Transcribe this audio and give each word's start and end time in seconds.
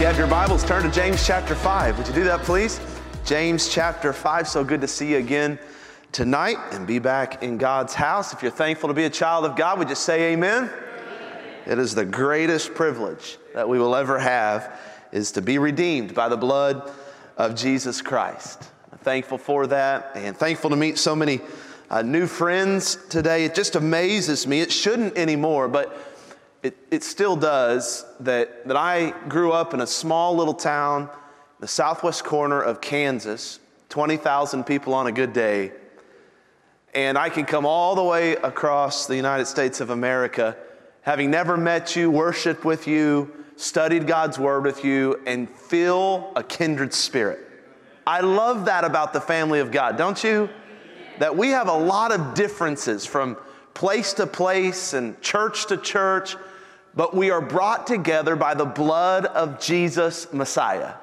You 0.00 0.06
have 0.06 0.16
your 0.16 0.26
Bibles, 0.26 0.64
turn 0.64 0.82
to 0.82 0.90
James 0.90 1.26
chapter 1.26 1.54
5. 1.54 1.98
Would 1.98 2.08
you 2.08 2.14
do 2.14 2.24
that, 2.24 2.40
please? 2.40 2.80
James 3.26 3.68
chapter 3.68 4.14
5. 4.14 4.48
So 4.48 4.64
good 4.64 4.80
to 4.80 4.88
see 4.88 5.10
you 5.10 5.18
again 5.18 5.58
tonight 6.10 6.56
and 6.72 6.86
be 6.86 6.98
back 6.98 7.42
in 7.42 7.58
God's 7.58 7.92
house. 7.92 8.32
If 8.32 8.40
you're 8.40 8.50
thankful 8.50 8.88
to 8.88 8.94
be 8.94 9.04
a 9.04 9.10
child 9.10 9.44
of 9.44 9.56
God, 9.56 9.78
would 9.78 9.90
you 9.90 9.94
say 9.94 10.32
amen? 10.32 10.70
amen? 10.70 10.72
It 11.66 11.78
is 11.78 11.94
the 11.94 12.06
greatest 12.06 12.72
privilege 12.72 13.36
that 13.52 13.68
we 13.68 13.78
will 13.78 13.94
ever 13.94 14.18
have 14.18 14.80
is 15.12 15.32
to 15.32 15.42
be 15.42 15.58
redeemed 15.58 16.14
by 16.14 16.30
the 16.30 16.36
blood 16.38 16.90
of 17.36 17.54
Jesus 17.54 18.00
Christ. 18.00 18.70
I'm 18.90 18.98
thankful 19.00 19.36
for 19.36 19.66
that 19.66 20.12
and 20.14 20.34
thankful 20.34 20.70
to 20.70 20.76
meet 20.76 20.96
so 20.96 21.14
many 21.14 21.42
uh, 21.90 22.00
new 22.00 22.26
friends 22.26 22.96
today. 23.10 23.44
It 23.44 23.54
just 23.54 23.76
amazes 23.76 24.46
me. 24.46 24.62
It 24.62 24.72
shouldn't 24.72 25.18
anymore, 25.18 25.68
but 25.68 26.09
it, 26.62 26.76
it 26.90 27.02
still 27.02 27.36
does 27.36 28.04
that, 28.20 28.66
that 28.68 28.76
I 28.76 29.14
grew 29.28 29.52
up 29.52 29.72
in 29.72 29.80
a 29.80 29.86
small 29.86 30.36
little 30.36 30.54
town, 30.54 31.08
the 31.58 31.68
southwest 31.68 32.24
corner 32.24 32.60
of 32.60 32.80
Kansas, 32.80 33.60
20,000 33.88 34.64
people 34.64 34.92
on 34.92 35.06
a 35.06 35.12
good 35.12 35.32
day. 35.32 35.72
And 36.94 37.16
I 37.16 37.30
can 37.30 37.46
come 37.46 37.64
all 37.64 37.94
the 37.94 38.04
way 38.04 38.32
across 38.32 39.06
the 39.06 39.16
United 39.16 39.46
States 39.46 39.80
of 39.80 39.90
America, 39.90 40.56
having 41.02 41.30
never 41.30 41.56
met 41.56 41.96
you, 41.96 42.10
worshiped 42.10 42.64
with 42.64 42.86
you, 42.86 43.32
studied 43.56 44.06
God's 44.06 44.38
word 44.38 44.64
with 44.64 44.84
you, 44.84 45.20
and 45.26 45.48
feel 45.48 46.32
a 46.36 46.42
kindred 46.42 46.92
spirit. 46.92 47.38
I 48.06 48.20
love 48.20 48.66
that 48.66 48.84
about 48.84 49.12
the 49.12 49.20
family 49.20 49.60
of 49.60 49.70
God, 49.70 49.96
don't 49.96 50.22
you? 50.22 50.50
That 51.20 51.36
we 51.36 51.48
have 51.50 51.68
a 51.68 51.76
lot 51.76 52.12
of 52.12 52.34
differences 52.34 53.06
from 53.06 53.36
place 53.72 54.14
to 54.14 54.26
place 54.26 54.94
and 54.94 55.20
church 55.22 55.66
to 55.66 55.76
church 55.76 56.36
but 56.94 57.14
we 57.14 57.30
are 57.30 57.40
brought 57.40 57.86
together 57.86 58.36
by 58.36 58.54
the 58.54 58.64
blood 58.64 59.26
of 59.26 59.60
Jesus 59.60 60.32
Messiah. 60.32 60.94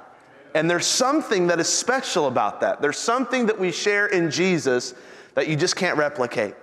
And 0.54 0.70
there's 0.70 0.88
something 0.88 1.48
that 1.48 1.60
is 1.60 1.70
special 1.70 2.28
about 2.28 2.62
that. 2.62 2.82
There's 2.82 2.98
something 2.98 3.46
that 3.46 3.60
we 3.60 3.72
share 3.72 4.08
in 4.08 4.32
Jesus 4.32 4.94
that 5.36 5.48
you 5.48 5.56
just 5.56 5.76
can't 5.76 5.98
replicate. 5.98 6.56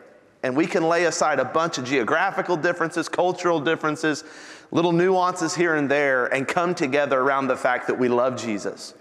And 0.42 0.56
we 0.56 0.66
can 0.66 0.89
lay 0.89 1.05
aside 1.05 1.39
a 1.39 1.44
bunch 1.44 1.78
of 1.78 1.84
geographical 1.84 2.56
differences, 2.56 3.08
cultural 3.08 3.61
differences, 3.61 4.25
little 4.70 4.92
nuances 4.92 5.55
here 5.55 5.77
and 5.77 5.91
there, 5.91 6.27
and 6.27 6.47
come 6.47 6.75
together 6.75 7.20
around 7.20 7.47
the 7.47 7.56
fact 7.56 7.86
that 7.86 7.98
we 7.98 8.09
love 8.09 8.36
Jesus 8.36 8.94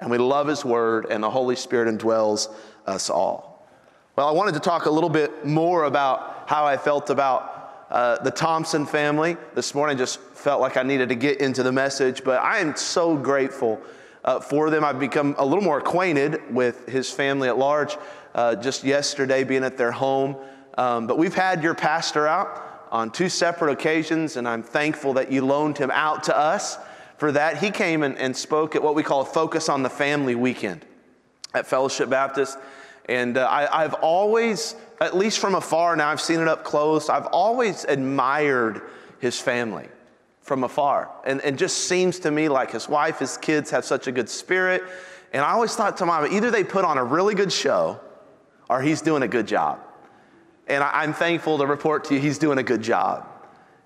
and 0.00 0.10
we 0.10 0.18
love 0.18 0.46
His 0.46 0.64
Word, 0.64 1.06
and 1.10 1.22
the 1.22 1.30
Holy 1.30 1.56
Spirit 1.56 1.88
indwells 1.88 2.52
us 2.86 3.08
all. 3.08 3.66
Well, 4.14 4.28
I 4.28 4.32
wanted 4.32 4.54
to 4.54 4.60
talk 4.60 4.86
a 4.86 4.90
little 4.90 5.10
bit 5.10 5.46
more 5.46 5.84
about 5.84 6.44
how 6.46 6.66
I 6.66 6.76
felt 6.76 7.10
about 7.10 7.55
uh, 7.90 8.22
the 8.22 8.30
Thompson 8.30 8.86
family. 8.86 9.36
This 9.54 9.74
morning 9.74 9.96
just 9.96 10.20
felt 10.20 10.60
like 10.60 10.76
I 10.76 10.82
needed 10.82 11.08
to 11.10 11.14
get 11.14 11.40
into 11.40 11.62
the 11.62 11.72
message, 11.72 12.24
but 12.24 12.42
I 12.42 12.58
am 12.58 12.76
so 12.76 13.16
grateful 13.16 13.80
uh, 14.24 14.40
for 14.40 14.70
them. 14.70 14.84
I've 14.84 14.98
become 14.98 15.34
a 15.38 15.46
little 15.46 15.62
more 15.62 15.78
acquainted 15.78 16.40
with 16.52 16.86
his 16.86 17.10
family 17.10 17.48
at 17.48 17.58
large 17.58 17.96
uh, 18.34 18.56
just 18.56 18.84
yesterday, 18.84 19.44
being 19.44 19.64
at 19.64 19.76
their 19.78 19.92
home. 19.92 20.36
Um, 20.76 21.06
but 21.06 21.16
we've 21.16 21.34
had 21.34 21.62
your 21.62 21.74
pastor 21.74 22.26
out 22.26 22.88
on 22.90 23.10
two 23.10 23.28
separate 23.28 23.72
occasions, 23.72 24.36
and 24.36 24.46
I'm 24.46 24.62
thankful 24.62 25.14
that 25.14 25.30
you 25.30 25.44
loaned 25.44 25.78
him 25.78 25.90
out 25.90 26.24
to 26.24 26.36
us 26.36 26.78
for 27.18 27.32
that. 27.32 27.58
He 27.58 27.70
came 27.70 28.02
and, 28.02 28.18
and 28.18 28.36
spoke 28.36 28.76
at 28.76 28.82
what 28.82 28.94
we 28.94 29.02
call 29.02 29.22
a 29.22 29.24
Focus 29.24 29.68
on 29.68 29.82
the 29.82 29.90
Family 29.90 30.34
weekend 30.34 30.84
at 31.54 31.66
Fellowship 31.66 32.10
Baptist. 32.10 32.58
And 33.08 33.38
uh, 33.38 33.46
I, 33.46 33.84
I've 33.84 33.94
always 33.94 34.74
at 35.00 35.16
least 35.16 35.38
from 35.38 35.54
afar, 35.54 35.94
now 35.96 36.08
I've 36.08 36.20
seen 36.20 36.40
it 36.40 36.48
up 36.48 36.64
close, 36.64 37.08
I've 37.08 37.26
always 37.26 37.84
admired 37.84 38.82
his 39.18 39.40
family 39.40 39.88
from 40.40 40.64
afar. 40.64 41.10
And 41.24 41.40
it 41.42 41.56
just 41.56 41.88
seems 41.88 42.18
to 42.20 42.30
me 42.30 42.48
like 42.48 42.70
his 42.70 42.88
wife, 42.88 43.18
his 43.18 43.36
kids 43.36 43.70
have 43.70 43.84
such 43.84 44.06
a 44.06 44.12
good 44.12 44.28
spirit. 44.28 44.82
And 45.32 45.44
I 45.44 45.50
always 45.50 45.74
thought 45.74 45.96
to 45.98 46.06
mom, 46.06 46.32
either 46.32 46.50
they 46.50 46.64
put 46.64 46.84
on 46.84 46.98
a 46.98 47.04
really 47.04 47.34
good 47.34 47.52
show 47.52 48.00
or 48.70 48.80
he's 48.80 49.02
doing 49.02 49.22
a 49.22 49.28
good 49.28 49.46
job. 49.46 49.80
And 50.68 50.82
I'm 50.82 51.12
thankful 51.12 51.58
to 51.58 51.66
report 51.66 52.04
to 52.04 52.14
you 52.14 52.20
he's 52.20 52.38
doing 52.38 52.58
a 52.58 52.62
good 52.62 52.82
job. 52.82 53.26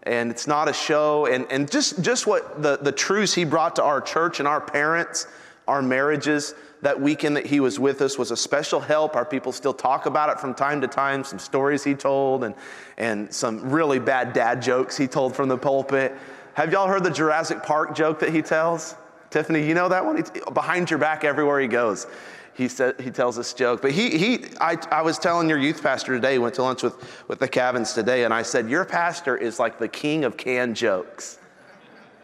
And 0.04 0.30
it's 0.30 0.46
not 0.46 0.68
a 0.68 0.72
show. 0.72 1.26
And, 1.26 1.46
and 1.50 1.70
just, 1.70 2.02
just 2.02 2.26
what 2.26 2.62
the, 2.62 2.78
the 2.78 2.92
truths 2.92 3.34
he 3.34 3.44
brought 3.44 3.76
to 3.76 3.82
our 3.82 4.00
church 4.00 4.38
and 4.38 4.48
our 4.48 4.60
parents, 4.60 5.26
our 5.68 5.82
marriages, 5.82 6.54
that 6.82 7.00
weekend 7.00 7.36
that 7.36 7.46
he 7.46 7.60
was 7.60 7.78
with 7.78 8.00
us 8.00 8.18
was 8.18 8.30
a 8.30 8.36
special 8.36 8.80
help. 8.80 9.16
Our 9.16 9.24
people 9.24 9.52
still 9.52 9.74
talk 9.74 10.06
about 10.06 10.30
it 10.30 10.40
from 10.40 10.54
time 10.54 10.80
to 10.80 10.88
time, 10.88 11.24
some 11.24 11.38
stories 11.38 11.84
he 11.84 11.94
told 11.94 12.44
and, 12.44 12.54
and 12.96 13.32
some 13.32 13.70
really 13.70 13.98
bad 13.98 14.32
dad 14.32 14.62
jokes 14.62 14.96
he 14.96 15.06
told 15.06 15.36
from 15.36 15.48
the 15.48 15.58
pulpit. 15.58 16.16
Have 16.54 16.72
y'all 16.72 16.88
heard 16.88 17.04
the 17.04 17.10
Jurassic 17.10 17.62
Park 17.62 17.94
joke 17.94 18.18
that 18.20 18.30
he 18.30 18.42
tells? 18.42 18.94
Tiffany, 19.30 19.66
you 19.66 19.74
know 19.74 19.88
that 19.88 20.04
one? 20.04 20.16
He's 20.16 20.30
behind 20.52 20.90
your 20.90 20.98
back 20.98 21.22
everywhere 21.24 21.60
he 21.60 21.68
goes. 21.68 22.06
He, 22.54 22.66
said, 22.68 23.00
he 23.00 23.10
tells 23.10 23.36
this 23.36 23.54
joke. 23.54 23.80
But 23.80 23.92
he, 23.92 24.18
he 24.18 24.44
I, 24.60 24.76
I 24.90 25.02
was 25.02 25.18
telling 25.18 25.48
your 25.48 25.58
youth 25.58 25.82
pastor 25.82 26.14
today, 26.14 26.38
went 26.38 26.54
to 26.56 26.62
lunch 26.62 26.82
with, 26.82 26.96
with 27.28 27.38
the 27.38 27.48
Cavins 27.48 27.94
today, 27.94 28.24
and 28.24 28.34
I 28.34 28.42
said, 28.42 28.68
Your 28.68 28.84
pastor 28.84 29.36
is 29.36 29.58
like 29.58 29.78
the 29.78 29.88
king 29.88 30.24
of 30.24 30.36
canned 30.36 30.76
jokes 30.76 31.39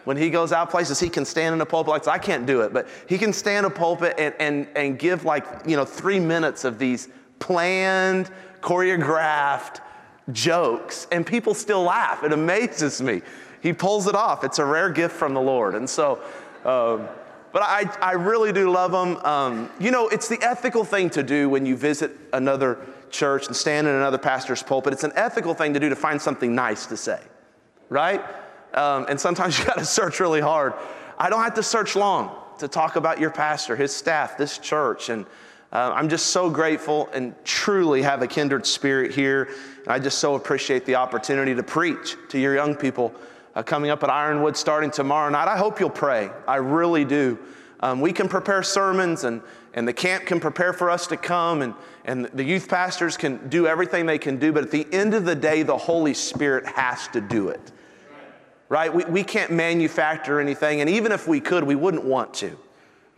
when 0.06 0.16
he 0.16 0.30
goes 0.30 0.52
out 0.52 0.70
places, 0.70 1.00
he 1.00 1.08
can 1.08 1.24
stand 1.24 1.52
in 1.52 1.60
a 1.60 1.66
pulpit 1.66 1.90
like. 1.90 2.06
I 2.06 2.16
can't 2.16 2.46
do 2.46 2.60
it, 2.60 2.72
but 2.72 2.86
he 3.08 3.18
can 3.18 3.32
stand 3.32 3.66
a 3.66 3.70
pulpit 3.70 4.14
and, 4.18 4.32
and, 4.38 4.68
and 4.76 4.98
give 5.00 5.24
like, 5.24 5.44
you 5.66 5.76
know, 5.76 5.84
three 5.84 6.20
minutes 6.20 6.64
of 6.64 6.78
these 6.78 7.08
planned, 7.40 8.30
choreographed 8.60 9.80
jokes, 10.30 11.08
and 11.10 11.26
people 11.26 11.54
still 11.54 11.82
laugh. 11.82 12.22
It 12.22 12.32
amazes 12.32 13.02
me. 13.02 13.20
He 13.60 13.72
pulls 13.72 14.06
it 14.06 14.14
off. 14.14 14.44
It's 14.44 14.60
a 14.60 14.64
rare 14.64 14.90
gift 14.90 15.16
from 15.16 15.34
the 15.34 15.40
Lord. 15.40 15.74
And 15.74 15.90
so, 15.90 16.20
um, 16.64 17.08
but 17.50 17.62
I, 17.62 17.90
I 18.00 18.12
really 18.12 18.52
do 18.52 18.70
love 18.70 18.92
him. 18.92 19.16
Um, 19.24 19.70
you 19.80 19.90
know, 19.90 20.06
it's 20.06 20.28
the 20.28 20.38
ethical 20.40 20.84
thing 20.84 21.10
to 21.10 21.24
do 21.24 21.48
when 21.48 21.66
you 21.66 21.76
visit 21.76 22.12
another 22.32 22.78
church 23.10 23.48
and 23.48 23.56
stand 23.56 23.88
in 23.88 23.94
another 23.96 24.18
pastor's 24.18 24.62
pulpit. 24.62 24.92
It's 24.92 25.02
an 25.02 25.14
ethical 25.16 25.52
thing 25.52 25.74
to 25.74 25.80
do 25.80 25.88
to 25.88 25.96
find 25.96 26.22
something 26.22 26.54
nice 26.54 26.86
to 26.86 26.96
say, 26.96 27.20
right? 27.88 28.22
Um, 28.76 29.06
and 29.08 29.18
sometimes 29.18 29.58
you 29.58 29.64
got 29.66 29.78
to 29.78 29.84
search 29.84 30.20
really 30.20 30.40
hard. 30.40 30.74
I 31.18 31.30
don't 31.30 31.42
have 31.42 31.54
to 31.54 31.62
search 31.62 31.96
long 31.96 32.30
to 32.58 32.68
talk 32.68 32.96
about 32.96 33.18
your 33.18 33.30
pastor, 33.30 33.74
his 33.74 33.94
staff, 33.94 34.36
this 34.36 34.58
church. 34.58 35.08
And 35.08 35.26
uh, 35.72 35.92
I'm 35.94 36.08
just 36.08 36.26
so 36.26 36.48
grateful 36.48 37.08
and 37.12 37.34
truly 37.44 38.02
have 38.02 38.22
a 38.22 38.26
kindred 38.26 38.66
spirit 38.66 39.14
here. 39.14 39.48
And 39.84 39.88
I 39.88 39.98
just 39.98 40.18
so 40.18 40.34
appreciate 40.34 40.84
the 40.84 40.94
opportunity 40.94 41.54
to 41.54 41.62
preach 41.62 42.16
to 42.28 42.38
your 42.38 42.54
young 42.54 42.74
people 42.74 43.14
uh, 43.54 43.62
coming 43.62 43.90
up 43.90 44.02
at 44.04 44.10
Ironwood 44.10 44.56
starting 44.56 44.90
tomorrow 44.90 45.28
night. 45.30 45.48
I 45.48 45.56
hope 45.56 45.80
you'll 45.80 45.90
pray. 45.90 46.30
I 46.46 46.56
really 46.56 47.04
do. 47.04 47.38
Um, 47.80 48.00
we 48.00 48.12
can 48.12 48.28
prepare 48.28 48.62
sermons 48.62 49.24
and, 49.24 49.42
and 49.74 49.86
the 49.86 49.92
camp 49.92 50.24
can 50.24 50.40
prepare 50.40 50.72
for 50.72 50.90
us 50.90 51.06
to 51.08 51.16
come 51.16 51.62
and, 51.62 51.74
and 52.04 52.26
the 52.26 52.44
youth 52.44 52.68
pastors 52.68 53.16
can 53.16 53.48
do 53.48 53.66
everything 53.66 54.06
they 54.06 54.18
can 54.18 54.38
do. 54.38 54.52
But 54.52 54.64
at 54.64 54.70
the 54.70 54.86
end 54.92 55.14
of 55.14 55.24
the 55.24 55.34
day, 55.34 55.62
the 55.62 55.76
Holy 55.76 56.14
Spirit 56.14 56.66
has 56.66 57.08
to 57.08 57.20
do 57.20 57.48
it 57.48 57.72
right? 58.68 58.92
We, 58.92 59.04
we 59.04 59.22
can't 59.22 59.52
manufacture 59.52 60.40
anything, 60.40 60.80
and 60.80 60.90
even 60.90 61.12
if 61.12 61.28
we 61.28 61.40
could, 61.40 61.64
we 61.64 61.74
wouldn't 61.74 62.04
want 62.04 62.34
to 62.34 62.58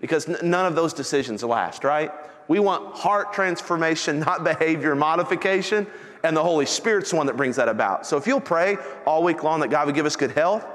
because 0.00 0.28
n- 0.28 0.36
none 0.42 0.66
of 0.66 0.74
those 0.74 0.92
decisions 0.92 1.42
last, 1.42 1.84
right? 1.84 2.12
We 2.46 2.60
want 2.60 2.96
heart 2.96 3.32
transformation, 3.32 4.20
not 4.26 4.44
behavior 4.44 4.94
modification, 4.94 5.86
and 6.22 6.36
the 6.36 6.42
Holy 6.42 6.66
Spirit's 6.66 7.10
the 7.10 7.16
one 7.16 7.26
that 7.26 7.36
brings 7.36 7.56
that 7.56 7.68
about. 7.68 8.06
So 8.06 8.16
if 8.16 8.26
you'll 8.26 8.40
pray 8.40 8.76
all 9.06 9.22
week 9.22 9.42
long 9.42 9.60
that 9.60 9.68
God 9.68 9.86
would 9.86 9.94
give 9.94 10.06
us 10.06 10.16
good 10.16 10.32
health 10.32 10.66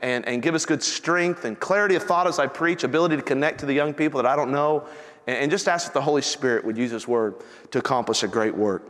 and, 0.00 0.26
and 0.26 0.42
give 0.42 0.54
us 0.54 0.64
good 0.64 0.82
strength 0.82 1.44
and 1.44 1.58
clarity 1.58 1.94
of 1.94 2.02
thought 2.02 2.26
as 2.26 2.38
I 2.38 2.46
preach, 2.46 2.84
ability 2.84 3.16
to 3.16 3.22
connect 3.22 3.60
to 3.60 3.66
the 3.66 3.74
young 3.74 3.94
people 3.94 4.22
that 4.22 4.28
I 4.28 4.36
don't 4.36 4.52
know, 4.52 4.86
and, 5.26 5.36
and 5.36 5.50
just 5.50 5.68
ask 5.68 5.86
that 5.86 5.94
the 5.94 6.02
Holy 6.02 6.22
Spirit 6.22 6.64
would 6.64 6.76
use 6.76 6.90
His 6.90 7.06
word 7.06 7.34
to 7.70 7.78
accomplish 7.78 8.22
a 8.22 8.28
great 8.28 8.54
work. 8.54 8.86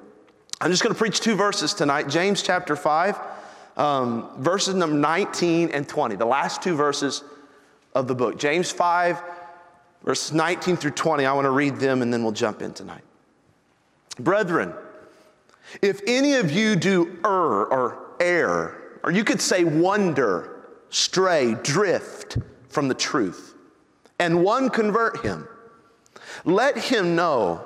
I'm 0.61 0.71
just 0.71 0.83
going 0.83 0.95
to 0.95 0.99
preach 0.99 1.21
two 1.21 1.35
verses 1.35 1.75
tonight 1.75 2.09
James 2.09 2.43
chapter 2.43 2.77
5 2.77 3.19
um, 3.77 4.31
verses 4.39 4.75
number 4.75 4.97
19 4.97 5.71
and 5.71 5.89
20, 5.89 6.17
the 6.17 6.27
last 6.27 6.63
two 6.63 6.75
verses 6.75 7.25
of 7.95 8.09
the 8.09 8.15
book. 8.15 8.39
James 8.39 8.71
5, 8.71 9.23
verses 10.05 10.33
19 10.33 10.77
through 10.77 10.91
20. 10.93 11.25
I 11.25 11.33
want 11.33 11.47
to 11.47 11.51
read 11.51 11.77
them 11.77 12.03
and 12.03 12.13
then 12.13 12.23
we'll 12.23 12.33
jump 12.33 12.63
in 12.63 12.73
tonight. 12.73 13.03
Brethren, 14.19 14.75
if 15.81 16.01
any 16.07 16.35
of 16.35 16.51
you 16.51 16.77
do 16.77 17.19
err 17.25 17.67
or 17.67 17.99
err, 18.21 18.99
or 19.03 19.11
you 19.11 19.25
could 19.25 19.41
say 19.41 19.65
wonder, 19.65 20.65
stray, 20.91 21.55
drift 21.63 22.39
from 22.69 22.89
the 22.89 22.95
truth, 22.95 23.55
and 24.19 24.45
one 24.45 24.69
convert 24.69 25.25
him, 25.25 25.49
Let 26.45 26.77
him 26.77 27.17
know 27.17 27.65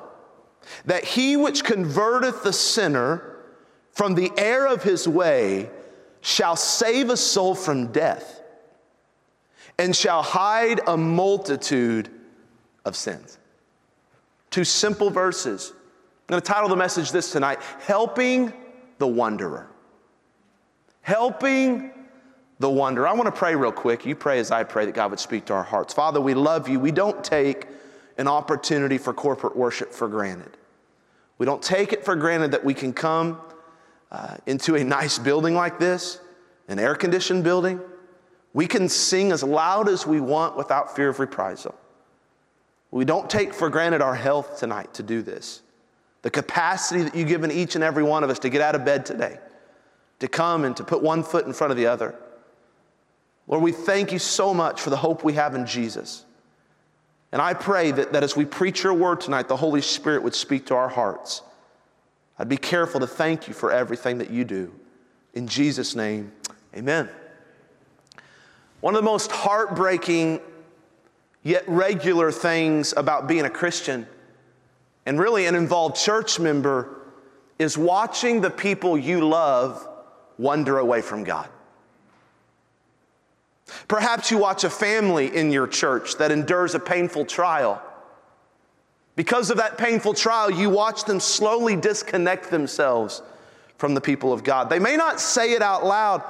that 0.84 1.04
he 1.04 1.36
which 1.36 1.64
converteth 1.64 2.42
the 2.42 2.52
sinner 2.52 3.36
from 3.92 4.14
the 4.14 4.30
error 4.36 4.66
of 4.66 4.82
his 4.82 5.08
way 5.08 5.70
shall 6.26 6.56
save 6.56 7.08
a 7.08 7.16
soul 7.16 7.54
from 7.54 7.86
death 7.92 8.40
and 9.78 9.94
shall 9.94 10.24
hide 10.24 10.80
a 10.88 10.96
multitude 10.96 12.10
of 12.84 12.96
sins. 12.96 13.38
Two 14.50 14.64
simple 14.64 15.08
verses. 15.08 15.70
I'm 15.72 16.32
going 16.32 16.42
to 16.42 16.46
title 16.46 16.68
the 16.68 16.74
message 16.74 17.12
this 17.12 17.30
tonight 17.30 17.60
Helping 17.78 18.52
the 18.98 19.06
Wanderer. 19.06 19.68
Helping 21.02 21.92
the 22.58 22.68
Wanderer. 22.68 23.06
I 23.06 23.12
want 23.12 23.26
to 23.26 23.38
pray 23.38 23.54
real 23.54 23.70
quick. 23.70 24.04
You 24.04 24.16
pray 24.16 24.40
as 24.40 24.50
I 24.50 24.64
pray 24.64 24.84
that 24.84 24.96
God 24.96 25.10
would 25.10 25.20
speak 25.20 25.44
to 25.44 25.52
our 25.52 25.62
hearts. 25.62 25.94
Father, 25.94 26.20
we 26.20 26.34
love 26.34 26.68
you. 26.68 26.80
We 26.80 26.90
don't 26.90 27.22
take 27.22 27.68
an 28.18 28.26
opportunity 28.26 28.98
for 28.98 29.14
corporate 29.14 29.54
worship 29.54 29.92
for 29.92 30.08
granted. 30.08 30.56
We 31.38 31.46
don't 31.46 31.62
take 31.62 31.92
it 31.92 32.04
for 32.04 32.16
granted 32.16 32.50
that 32.50 32.64
we 32.64 32.74
can 32.74 32.92
come 32.92 33.40
uh, 34.10 34.36
into 34.46 34.74
a 34.76 34.84
nice 34.84 35.18
building 35.18 35.54
like 35.54 35.78
this, 35.78 36.20
an 36.68 36.78
air 36.78 36.94
conditioned 36.94 37.44
building. 37.44 37.80
We 38.52 38.66
can 38.66 38.88
sing 38.88 39.32
as 39.32 39.42
loud 39.42 39.88
as 39.88 40.06
we 40.06 40.20
want 40.20 40.56
without 40.56 40.96
fear 40.96 41.08
of 41.08 41.20
reprisal. 41.20 41.74
We 42.90 43.04
don't 43.04 43.28
take 43.28 43.52
for 43.52 43.68
granted 43.68 44.00
our 44.00 44.14
health 44.14 44.58
tonight 44.58 44.94
to 44.94 45.02
do 45.02 45.22
this. 45.22 45.62
The 46.22 46.30
capacity 46.30 47.02
that 47.02 47.14
you've 47.14 47.28
given 47.28 47.50
each 47.50 47.74
and 47.74 47.84
every 47.84 48.02
one 48.02 48.24
of 48.24 48.30
us 48.30 48.38
to 48.40 48.48
get 48.48 48.60
out 48.60 48.74
of 48.74 48.84
bed 48.84 49.04
today, 49.04 49.38
to 50.20 50.28
come 50.28 50.64
and 50.64 50.76
to 50.76 50.84
put 50.84 51.02
one 51.02 51.22
foot 51.22 51.46
in 51.46 51.52
front 51.52 51.70
of 51.70 51.76
the 51.76 51.86
other. 51.86 52.14
Lord, 53.46 53.62
we 53.62 53.72
thank 53.72 54.12
you 54.12 54.18
so 54.18 54.54
much 54.54 54.80
for 54.80 54.90
the 54.90 54.96
hope 54.96 55.22
we 55.22 55.34
have 55.34 55.54
in 55.54 55.66
Jesus. 55.66 56.24
And 57.32 57.42
I 57.42 57.54
pray 57.54 57.90
that, 57.90 58.12
that 58.12 58.22
as 58.22 58.34
we 58.34 58.44
preach 58.44 58.82
your 58.82 58.94
word 58.94 59.20
tonight, 59.20 59.48
the 59.48 59.56
Holy 59.56 59.82
Spirit 59.82 60.22
would 60.22 60.34
speak 60.34 60.66
to 60.66 60.74
our 60.74 60.88
hearts. 60.88 61.42
I'd 62.38 62.48
be 62.48 62.56
careful 62.56 63.00
to 63.00 63.06
thank 63.06 63.48
you 63.48 63.54
for 63.54 63.72
everything 63.72 64.18
that 64.18 64.30
you 64.30 64.44
do. 64.44 64.74
In 65.34 65.48
Jesus' 65.48 65.94
name, 65.94 66.32
amen. 66.74 67.08
One 68.80 68.94
of 68.94 69.02
the 69.02 69.10
most 69.10 69.32
heartbreaking 69.32 70.40
yet 71.42 71.64
regular 71.68 72.30
things 72.32 72.92
about 72.96 73.26
being 73.26 73.44
a 73.44 73.50
Christian 73.50 74.06
and 75.06 75.18
really 75.18 75.46
an 75.46 75.54
involved 75.54 75.96
church 75.96 76.40
member 76.40 77.02
is 77.58 77.78
watching 77.78 78.40
the 78.40 78.50
people 78.50 78.98
you 78.98 79.26
love 79.26 79.88
wander 80.38 80.78
away 80.78 81.00
from 81.00 81.24
God. 81.24 81.48
Perhaps 83.88 84.30
you 84.30 84.38
watch 84.38 84.64
a 84.64 84.70
family 84.70 85.34
in 85.34 85.50
your 85.50 85.66
church 85.66 86.16
that 86.16 86.30
endures 86.30 86.74
a 86.74 86.80
painful 86.80 87.24
trial. 87.24 87.82
Because 89.16 89.50
of 89.50 89.56
that 89.56 89.78
painful 89.78 90.14
trial, 90.14 90.50
you 90.50 90.68
watch 90.70 91.04
them 91.04 91.20
slowly 91.20 91.74
disconnect 91.74 92.50
themselves 92.50 93.22
from 93.78 93.94
the 93.94 94.00
people 94.00 94.32
of 94.32 94.44
God. 94.44 94.70
They 94.70 94.78
may 94.78 94.96
not 94.96 95.20
say 95.20 95.52
it 95.52 95.62
out 95.62 95.84
loud, 95.84 96.22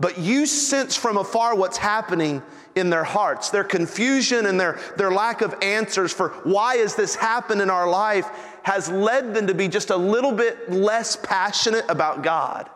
but 0.00 0.18
you 0.18 0.44
sense 0.44 0.96
from 0.96 1.16
afar 1.16 1.56
what's 1.56 1.78
happening 1.78 2.42
in 2.74 2.90
their 2.90 3.04
hearts. 3.04 3.50
Their 3.50 3.62
confusion 3.62 4.46
and 4.46 4.58
their, 4.58 4.80
their 4.96 5.12
lack 5.12 5.40
of 5.40 5.54
answers 5.62 6.12
for 6.12 6.30
why 6.42 6.76
has 6.76 6.96
this 6.96 7.14
happened 7.14 7.62
in 7.62 7.70
our 7.70 7.88
life 7.88 8.28
has 8.64 8.88
led 8.88 9.32
them 9.32 9.46
to 9.46 9.54
be 9.54 9.68
just 9.68 9.90
a 9.90 9.96
little 9.96 10.32
bit 10.32 10.70
less 10.70 11.16
passionate 11.16 11.84
about 11.88 12.22
God. 12.22 12.68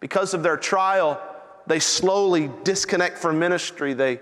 Because 0.00 0.34
of 0.34 0.42
their 0.42 0.56
trial, 0.56 1.20
they 1.68 1.78
slowly 1.78 2.50
disconnect 2.64 3.18
from 3.18 3.38
ministry. 3.38 3.94
They 3.94 4.18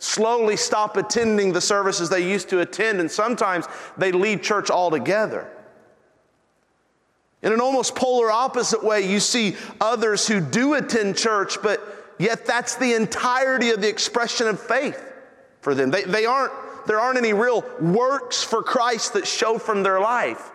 slowly 0.00 0.56
stop 0.56 0.96
attending 0.96 1.52
the 1.52 1.60
services 1.60 2.08
they 2.08 2.28
used 2.28 2.48
to 2.48 2.60
attend, 2.60 2.98
and 2.98 3.10
sometimes 3.10 3.66
they 3.96 4.10
leave 4.10 4.42
church 4.42 4.70
altogether. 4.70 5.48
In 7.42 7.52
an 7.52 7.60
almost 7.60 7.94
polar 7.94 8.30
opposite 8.30 8.82
way, 8.82 9.08
you 9.08 9.20
see 9.20 9.56
others 9.80 10.26
who 10.26 10.40
do 10.40 10.74
attend 10.74 11.16
church, 11.16 11.62
but 11.62 12.14
yet 12.18 12.44
that's 12.44 12.76
the 12.76 12.94
entirety 12.94 13.70
of 13.70 13.80
the 13.80 13.88
expression 13.88 14.48
of 14.48 14.60
faith 14.60 15.00
for 15.60 15.74
them. 15.74 15.90
They, 15.90 16.02
they 16.02 16.26
aren't, 16.26 16.52
there 16.86 16.98
aren't 16.98 17.18
any 17.18 17.32
real 17.32 17.64
works 17.80 18.42
for 18.42 18.62
Christ 18.62 19.12
that 19.14 19.26
show 19.26 19.58
from 19.58 19.82
their 19.82 20.00
life. 20.00 20.50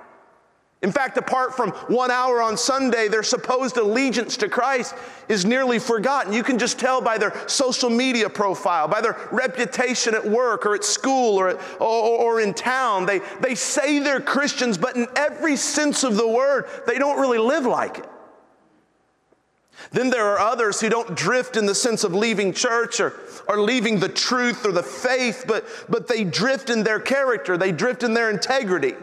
In 0.82 0.92
fact, 0.92 1.18
apart 1.18 1.56
from 1.56 1.72
one 1.88 2.12
hour 2.12 2.42
on 2.42 2.58
Sunday, 2.58 3.08
their 3.08 3.24
supposed 3.24 3.78
allegiance 3.78 4.38
to 4.38 4.50
Christ 4.50 4.94
is 5.30 5.44
nearly 5.44 5.80
forgotten. 5.80 6.32
You 6.32 6.44
can 6.44 6.60
just 6.60 6.78
tell 6.78 7.02
by 7.02 7.18
their 7.18 7.34
social 7.48 7.90
media 7.90 8.30
profile, 8.30 8.88
by 8.88 9.02
their 9.02 9.18
reputation 9.32 10.14
at 10.14 10.24
work 10.24 10.66
or 10.66 10.76
at 10.76 10.84
school 10.84 11.40
or, 11.40 11.50
at, 11.50 11.56
or, 11.82 12.36
or, 12.36 12.42
in 12.42 12.54
town. 12.54 13.06
They, 13.06 13.20
they 13.40 13.56
say 13.56 14.00
they're 14.00 14.20
Christians, 14.20 14.78
but 14.78 14.96
in 14.96 15.08
every 15.16 15.56
sense 15.56 16.04
of 16.04 16.18
the 16.18 16.28
word, 16.28 16.66
they 16.86 17.00
don't 17.00 17.20
really 17.20 17.40
live 17.40 17.66
like 17.66 17.98
it. 17.98 18.10
Then 19.92 20.10
there 20.10 20.26
are 20.26 20.40
others 20.40 20.82
who 20.82 20.90
don't 20.90 21.16
drift 21.16 21.56
in 21.58 21.66
the 21.66 21.76
sense 21.76 22.04
of 22.04 22.14
leaving 22.14 22.54
church 22.54 23.00
or, 23.00 23.14
or 23.48 23.60
leaving 23.60 24.00
the 24.00 24.10
truth 24.10 24.66
or 24.66 24.72
the 24.72 24.84
faith, 24.84 25.46
but, 25.48 25.66
but 25.90 26.08
they 26.08 26.24
drift 26.24 26.70
in 26.70 26.84
their 26.84 27.00
character, 27.00 27.58
they 27.58 27.72
drift 27.72 28.04
in 28.04 28.14
their 28.14 28.30
integrity. 28.30 28.94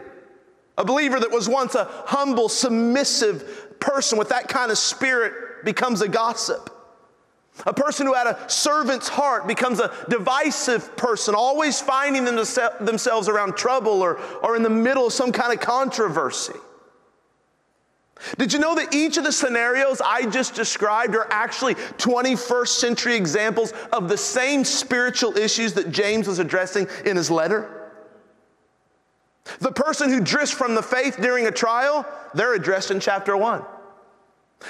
A 0.77 0.85
believer 0.85 1.19
that 1.19 1.31
was 1.31 1.47
once 1.47 1.75
a 1.75 1.85
humble, 2.05 2.49
submissive 2.49 3.79
person 3.79 4.17
with 4.17 4.29
that 4.29 4.47
kind 4.47 4.71
of 4.71 4.77
spirit 4.77 5.63
becomes 5.63 6.01
a 6.01 6.07
gossip. 6.07 6.69
A 7.67 7.73
person 7.73 8.07
who 8.07 8.13
had 8.13 8.25
a 8.25 8.49
servant's 8.49 9.07
heart 9.07 9.45
becomes 9.45 9.79
a 9.79 9.93
divisive 10.09 10.97
person, 10.97 11.35
always 11.35 11.79
finding 11.79 12.25
themselves 12.25 13.29
around 13.29 13.55
trouble 13.55 14.01
or, 14.01 14.19
or 14.41 14.55
in 14.55 14.63
the 14.63 14.69
middle 14.69 15.07
of 15.07 15.13
some 15.13 15.31
kind 15.31 15.53
of 15.53 15.59
controversy. 15.59 16.57
Did 18.37 18.53
you 18.53 18.59
know 18.59 18.73
that 18.75 18.93
each 18.93 19.17
of 19.17 19.23
the 19.23 19.31
scenarios 19.31 20.01
I 20.03 20.25
just 20.25 20.55
described 20.55 21.15
are 21.15 21.27
actually 21.29 21.75
21st 21.75 22.67
century 22.67 23.15
examples 23.15 23.73
of 23.91 24.09
the 24.09 24.17
same 24.17 24.63
spiritual 24.63 25.37
issues 25.37 25.73
that 25.73 25.91
James 25.91 26.27
was 26.27 26.39
addressing 26.39 26.87
in 27.05 27.17
his 27.17 27.29
letter? 27.29 27.82
The 29.59 29.71
person 29.71 30.09
who 30.09 30.21
drifts 30.21 30.53
from 30.53 30.75
the 30.75 30.83
faith 30.83 31.17
during 31.19 31.47
a 31.47 31.51
trial, 31.51 32.05
they're 32.33 32.53
addressed 32.53 32.91
in 32.91 32.99
chapter 32.99 33.35
1. 33.35 33.63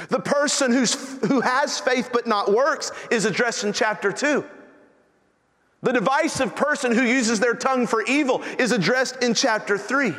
The 0.09 0.19
person 0.19 0.71
who's, 0.71 0.95
who 1.27 1.41
has 1.41 1.79
faith 1.79 2.09
but 2.11 2.25
not 2.25 2.51
works 2.51 2.91
is 3.11 3.25
addressed 3.25 3.63
in 3.63 3.73
chapter 3.73 4.11
2. 4.11 4.43
The 5.83 5.91
divisive 5.91 6.55
person 6.55 6.93
who 6.93 7.03
uses 7.03 7.39
their 7.39 7.53
tongue 7.53 7.85
for 7.87 8.03
evil 8.03 8.41
is 8.57 8.71
addressed 8.71 9.21
in 9.21 9.33
chapter 9.33 9.77
3. 9.77 10.15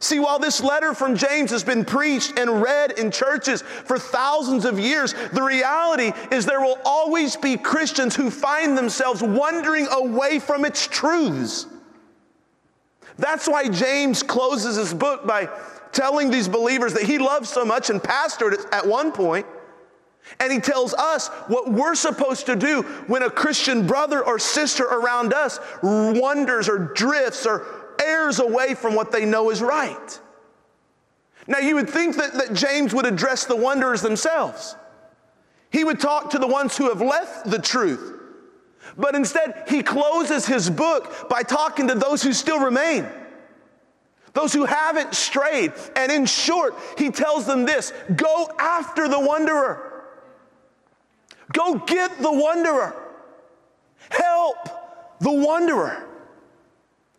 See, 0.00 0.18
while 0.20 0.38
this 0.38 0.62
letter 0.62 0.94
from 0.94 1.16
James 1.16 1.50
has 1.50 1.64
been 1.64 1.84
preached 1.84 2.38
and 2.38 2.62
read 2.62 2.92
in 2.92 3.10
churches 3.10 3.62
for 3.62 3.98
thousands 3.98 4.64
of 4.64 4.78
years, 4.78 5.14
the 5.32 5.42
reality 5.42 6.12
is 6.30 6.46
there 6.46 6.60
will 6.60 6.78
always 6.84 7.36
be 7.36 7.56
Christians 7.56 8.14
who 8.14 8.30
find 8.30 8.78
themselves 8.78 9.22
wandering 9.22 9.88
away 9.90 10.38
from 10.38 10.64
its 10.64 10.86
truths. 10.86 11.66
That's 13.18 13.48
why 13.48 13.68
James 13.68 14.22
closes 14.22 14.76
his 14.76 14.94
book 14.94 15.26
by 15.26 15.48
telling 15.92 16.30
these 16.30 16.48
believers 16.48 16.94
that 16.94 17.02
he 17.02 17.18
loves 17.18 17.48
so 17.48 17.64
much 17.64 17.90
and 17.90 18.00
pastored 18.00 18.54
at 18.72 18.86
one 18.86 19.12
point. 19.12 19.46
And 20.40 20.52
he 20.52 20.60
tells 20.60 20.94
us 20.94 21.28
what 21.48 21.70
we're 21.70 21.94
supposed 21.94 22.46
to 22.46 22.56
do 22.56 22.82
when 23.06 23.22
a 23.22 23.30
Christian 23.30 23.86
brother 23.86 24.24
or 24.24 24.38
sister 24.38 24.84
around 24.84 25.32
us 25.32 25.58
wanders 25.82 26.68
or 26.68 26.92
drifts 26.94 27.46
or 27.46 27.66
errs 28.00 28.38
away 28.38 28.74
from 28.74 28.94
what 28.94 29.10
they 29.10 29.24
know 29.24 29.50
is 29.50 29.62
right. 29.62 30.20
Now, 31.46 31.58
you 31.58 31.76
would 31.76 31.88
think 31.88 32.16
that, 32.16 32.34
that 32.34 32.52
James 32.52 32.94
would 32.94 33.06
address 33.06 33.46
the 33.46 33.56
wanderers 33.56 34.02
themselves. 34.02 34.76
He 35.70 35.82
would 35.82 35.98
talk 35.98 36.30
to 36.30 36.38
the 36.38 36.46
ones 36.46 36.76
who 36.76 36.88
have 36.90 37.00
left 37.00 37.50
the 37.50 37.58
truth. 37.58 38.17
But 38.98 39.14
instead, 39.14 39.64
he 39.68 39.82
closes 39.84 40.44
his 40.44 40.68
book 40.68 41.28
by 41.30 41.42
talking 41.42 41.86
to 41.86 41.94
those 41.94 42.20
who 42.20 42.32
still 42.32 42.58
remain, 42.58 43.06
those 44.34 44.52
who 44.52 44.64
haven't 44.64 45.14
strayed. 45.14 45.72
And 45.94 46.10
in 46.10 46.26
short, 46.26 46.74
he 46.98 47.10
tells 47.10 47.46
them 47.46 47.64
this 47.64 47.92
go 48.16 48.50
after 48.58 49.08
the 49.08 49.20
wanderer, 49.20 50.04
go 51.52 51.76
get 51.76 52.18
the 52.18 52.32
wanderer, 52.32 52.96
help 54.10 54.68
the 55.20 55.32
wanderer. 55.32 56.04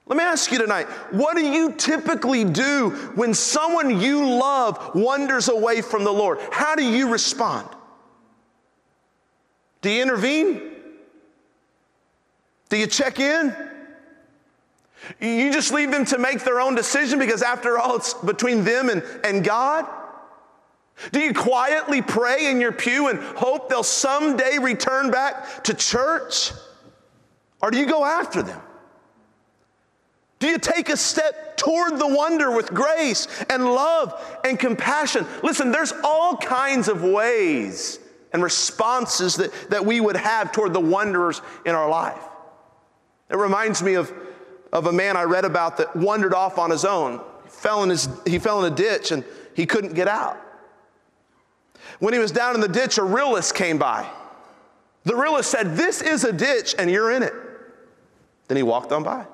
Let 0.05 0.17
me 0.17 0.24
ask 0.24 0.51
you 0.51 0.57
tonight 0.57 0.86
what 1.12 1.38
do 1.38 1.45
you 1.45 1.71
typically 1.74 2.43
do 2.43 2.89
when 3.15 3.33
someone 3.33 4.01
you 4.01 4.27
love 4.27 4.95
wanders 4.95 5.48
away 5.48 5.81
from 5.81 6.03
the 6.03 6.12
Lord? 6.12 6.39
How 6.51 6.75
do 6.75 6.83
you 6.83 7.09
respond? 7.09 7.69
Do 9.81 9.89
you 9.89 10.01
intervene? 10.01 10.68
Do 12.69 12.77
you 12.77 12.88
check 12.88 13.19
in? 13.19 13.55
You 15.19 15.51
just 15.51 15.73
leave 15.73 15.91
them 15.91 16.05
to 16.05 16.17
make 16.17 16.43
their 16.43 16.61
own 16.61 16.75
decision 16.75 17.19
because, 17.19 17.41
after 17.41 17.79
all, 17.79 17.95
it's 17.95 18.13
between 18.13 18.63
them 18.63 18.89
and, 18.89 19.03
and 19.23 19.43
God? 19.43 19.88
Do 21.11 21.19
you 21.19 21.33
quietly 21.33 22.01
pray 22.01 22.51
in 22.51 22.59
your 22.59 22.71
pew 22.71 23.07
and 23.07 23.19
hope 23.19 23.69
they'll 23.69 23.83
someday 23.83 24.57
return 24.59 25.09
back 25.09 25.63
to 25.63 25.73
church? 25.73 26.51
Or 27.61 27.71
do 27.71 27.77
you 27.77 27.85
go 27.85 28.03
after 28.03 28.41
them? 28.43 28.61
Do 30.39 30.47
you 30.47 30.57
take 30.57 30.89
a 30.89 30.97
step 30.97 31.57
toward 31.57 31.99
the 31.99 32.07
wonder 32.07 32.51
with 32.51 32.73
grace 32.73 33.27
and 33.49 33.65
love 33.65 34.39
and 34.45 34.59
compassion? 34.59 35.25
Listen, 35.43 35.71
there's 35.71 35.93
all 36.03 36.38
kinds 36.38 36.88
of 36.88 37.03
ways 37.03 37.99
and 38.31 38.43
responses 38.43 39.35
that, 39.38 39.51
that 39.69 39.85
we 39.85 39.99
would 39.99 40.15
have 40.15 40.51
toward 40.51 40.73
the 40.73 40.79
wonders 40.79 41.41
in 41.65 41.75
our 41.75 41.89
life. 41.89 42.28
It 43.29 43.38
reminds 43.38 43.83
me 43.83 43.93
of, 43.93 44.12
of 44.71 44.88
a 44.88 44.91
man 44.91 45.15
I 45.15 45.24
read 45.24 45.45
about 45.45 45.77
that 45.77 45.95
wandered 45.95 46.33
off 46.33 46.57
on 46.57 46.69
his 46.69 46.86
own. 46.86 47.21
He 47.43 47.50
fell, 47.50 47.83
in 47.83 47.89
his, 47.89 48.09
he 48.25 48.39
fell 48.39 48.63
in 48.63 48.71
a 48.71 48.75
ditch 48.75 49.12
and 49.12 49.24
he 49.53 49.65
couldn't 49.65 49.93
get 49.93 50.07
out. 50.07 50.39
When 52.00 52.13
he 52.13 52.19
was 52.19 52.31
down 52.31 52.55
in 52.55 52.62
the 52.62 52.67
ditch, 52.67 52.98
a 52.98 53.03
realist 53.03 53.55
came 53.55 53.77
by. 53.77 54.09
The 55.03 55.15
realist 55.15 55.51
said, 55.51 55.75
This 55.75 56.01
is 56.01 56.24
a 56.24 56.31
ditch 56.31 56.75
and 56.77 56.89
you're 56.89 57.12
in 57.12 57.24
it. 57.24 57.33
Then 58.48 58.57
he 58.57 58.63
walked 58.63 58.91
on 58.91 59.03
by. 59.03 59.25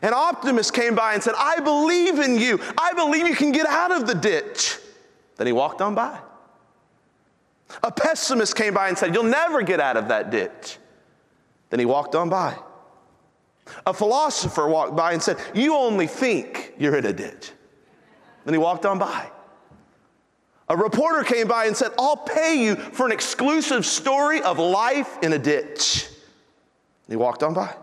An 0.00 0.14
optimist 0.14 0.72
came 0.72 0.94
by 0.94 1.14
and 1.14 1.22
said, 1.22 1.34
I 1.36 1.60
believe 1.60 2.18
in 2.18 2.38
you. 2.38 2.58
I 2.78 2.92
believe 2.94 3.28
you 3.28 3.36
can 3.36 3.52
get 3.52 3.66
out 3.66 3.92
of 3.92 4.06
the 4.06 4.14
ditch. 4.14 4.78
Then 5.36 5.46
he 5.46 5.52
walked 5.52 5.80
on 5.80 5.94
by. 5.94 6.18
A 7.82 7.90
pessimist 7.90 8.56
came 8.56 8.74
by 8.74 8.88
and 8.88 8.98
said, 8.98 9.14
You'll 9.14 9.24
never 9.24 9.62
get 9.62 9.80
out 9.80 9.96
of 9.96 10.08
that 10.08 10.30
ditch. 10.30 10.78
Then 11.72 11.80
he 11.80 11.86
walked 11.86 12.14
on 12.14 12.28
by. 12.28 12.54
A 13.86 13.94
philosopher 13.94 14.68
walked 14.68 14.94
by 14.94 15.14
and 15.14 15.22
said, 15.22 15.38
You 15.54 15.74
only 15.74 16.06
think 16.06 16.74
you're 16.78 16.96
in 16.96 17.06
a 17.06 17.14
ditch. 17.14 17.50
Then 18.44 18.52
he 18.52 18.58
walked 18.58 18.84
on 18.84 18.98
by. 18.98 19.30
A 20.68 20.76
reporter 20.76 21.24
came 21.24 21.48
by 21.48 21.64
and 21.64 21.74
said, 21.74 21.92
I'll 21.98 22.18
pay 22.18 22.62
you 22.62 22.76
for 22.76 23.06
an 23.06 23.12
exclusive 23.12 23.86
story 23.86 24.42
of 24.42 24.58
life 24.58 25.16
in 25.22 25.32
a 25.32 25.38
ditch. 25.38 26.08
And 27.06 27.14
he 27.14 27.16
walked 27.16 27.42
on 27.42 27.54
by. 27.54 27.74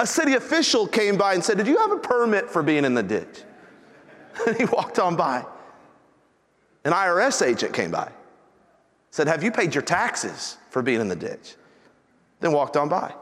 A 0.00 0.06
city 0.06 0.34
official 0.34 0.88
came 0.88 1.16
by 1.16 1.34
and 1.34 1.44
said, 1.44 1.58
Did 1.58 1.68
you 1.68 1.78
have 1.78 1.92
a 1.92 1.98
permit 1.98 2.50
for 2.50 2.60
being 2.60 2.84
in 2.84 2.94
the 2.94 3.04
ditch? 3.04 3.44
And 4.48 4.56
he 4.58 4.64
walked 4.64 4.98
on 4.98 5.14
by. 5.14 5.46
An 6.84 6.90
IRS 6.90 7.46
agent 7.46 7.72
came 7.72 7.92
by, 7.92 8.10
said, 9.12 9.28
Have 9.28 9.44
you 9.44 9.52
paid 9.52 9.76
your 9.76 9.82
taxes 9.82 10.56
for 10.70 10.82
being 10.82 11.00
in 11.00 11.06
the 11.06 11.14
ditch? 11.14 11.54
Then 12.40 12.52
walked 12.52 12.76
on 12.76 12.88
by. 12.88 13.14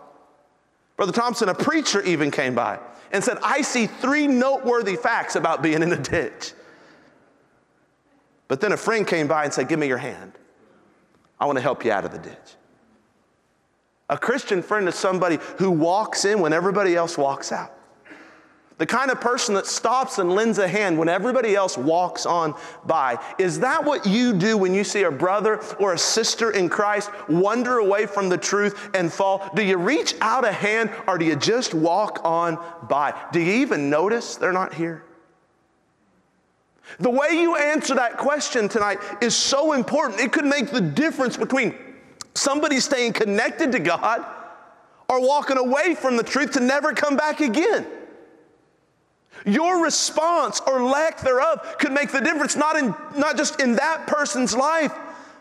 Brother 0.97 1.13
Thompson, 1.13 1.49
a 1.49 1.55
preacher, 1.55 2.03
even 2.03 2.31
came 2.31 2.55
by 2.55 2.79
and 3.13 3.23
said, 3.23 3.39
I 3.43 3.63
see 3.63 3.87
three 3.87 4.27
noteworthy 4.27 4.97
facts 4.97 5.37
about 5.37 5.63
being 5.63 5.83
in 5.83 5.93
a 5.93 5.97
ditch. 5.97 6.53
But 8.49 8.61
then 8.61 8.73
a 8.73 8.77
friend 8.77 9.07
came 9.07 9.29
by 9.29 9.45
and 9.45 9.53
said, 9.53 9.69
Give 9.69 9.79
me 9.79 9.87
your 9.87 9.99
hand. 9.99 10.33
I 11.39 11.47
want 11.47 11.57
to 11.57 11.63
help 11.63 11.85
you 11.85 11.93
out 11.93 12.05
of 12.05 12.13
the 12.13 12.19
ditch. 12.19 12.57
A 14.09 14.17
Christian 14.17 14.63
friend 14.63 14.89
is 14.89 14.95
somebody 14.95 15.39
who 15.59 15.71
walks 15.71 16.25
in 16.25 16.41
when 16.41 16.53
everybody 16.53 16.97
else 16.97 17.19
walks 17.19 17.53
out. 17.53 17.73
The 18.79 18.87
kind 18.87 19.11
of 19.11 19.21
person 19.21 19.57
that 19.57 19.67
stops 19.67 20.19
and 20.19 20.33
lends 20.33 20.59
a 20.59 20.69
hand 20.69 20.97
when 20.97 21.09
everybody 21.09 21.57
else 21.57 21.77
walks 21.77 22.25
on 22.27 22.55
by. 22.87 23.19
Is 23.37 23.59
that 23.61 23.85
what 23.85 24.07
you 24.07 24.33
do 24.33 24.57
when 24.57 24.73
you 24.73 24.85
see 24.85 25.03
a 25.03 25.11
brother 25.11 25.61
or 25.81 25.95
a 25.95 25.99
sister 25.99 26.53
in 26.53 26.69
Christ 26.69 27.11
wander 27.29 27.79
away 27.79 28.07
from 28.07 28.29
the 28.29 28.39
truth 28.39 28.91
and 28.95 29.13
fall? 29.13 29.51
Do 29.57 29.63
you 29.63 29.77
reach 29.77 30.15
out 30.21 30.45
a 30.45 30.53
hand 30.53 30.93
or 31.09 31.19
do 31.19 31.25
you 31.25 31.35
just 31.35 31.75
walk 31.75 32.21
on 32.23 32.57
by? 32.89 33.15
Do 33.33 33.41
you 33.41 33.53
even 33.55 33.91
notice 33.91 34.37
they're 34.37 34.53
not 34.53 34.73
here? 34.73 35.05
The 37.01 37.11
way 37.11 37.33
you 37.33 37.57
answer 37.57 37.97
that 37.97 38.17
question 38.17 38.69
tonight 38.69 39.01
is 39.21 39.35
so 39.35 39.73
important. 39.73 40.21
It 40.21 40.33
could 40.33 40.47
make 40.47 40.71
the 40.71 40.81
difference 40.81 41.37
between 41.37 41.75
somebody 42.35 42.79
staying 42.79 43.13
connected 43.13 43.73
to 43.73 43.81
God 43.81 44.25
or 45.09 45.21
walking 45.21 45.59
away 45.59 45.97
from 45.97 46.17
the 46.17 46.23
truth 46.23 46.53
to 46.53 46.61
never 46.61 46.93
come 46.93 47.17
back 47.17 47.41
again. 47.41 47.87
Your 49.45 49.83
response 49.83 50.61
or 50.67 50.83
lack 50.83 51.21
thereof 51.21 51.77
could 51.79 51.93
make 51.93 52.11
the 52.11 52.21
difference 52.21 52.57
not, 52.57 52.77
in, 52.77 52.95
not 53.17 53.37
just 53.37 53.61
in 53.61 53.77
that 53.77 54.07
person's 54.07 54.55
life, 54.55 54.93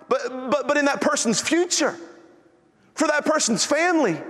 but, 0.10 0.22
but, 0.52 0.68
but 0.68 0.78
in 0.78 0.86
that 0.86 1.02
person's 1.02 1.42
future, 1.42 1.96
for 2.94 3.08
that 3.08 3.26
person's 3.26 3.66
family, 3.66 4.22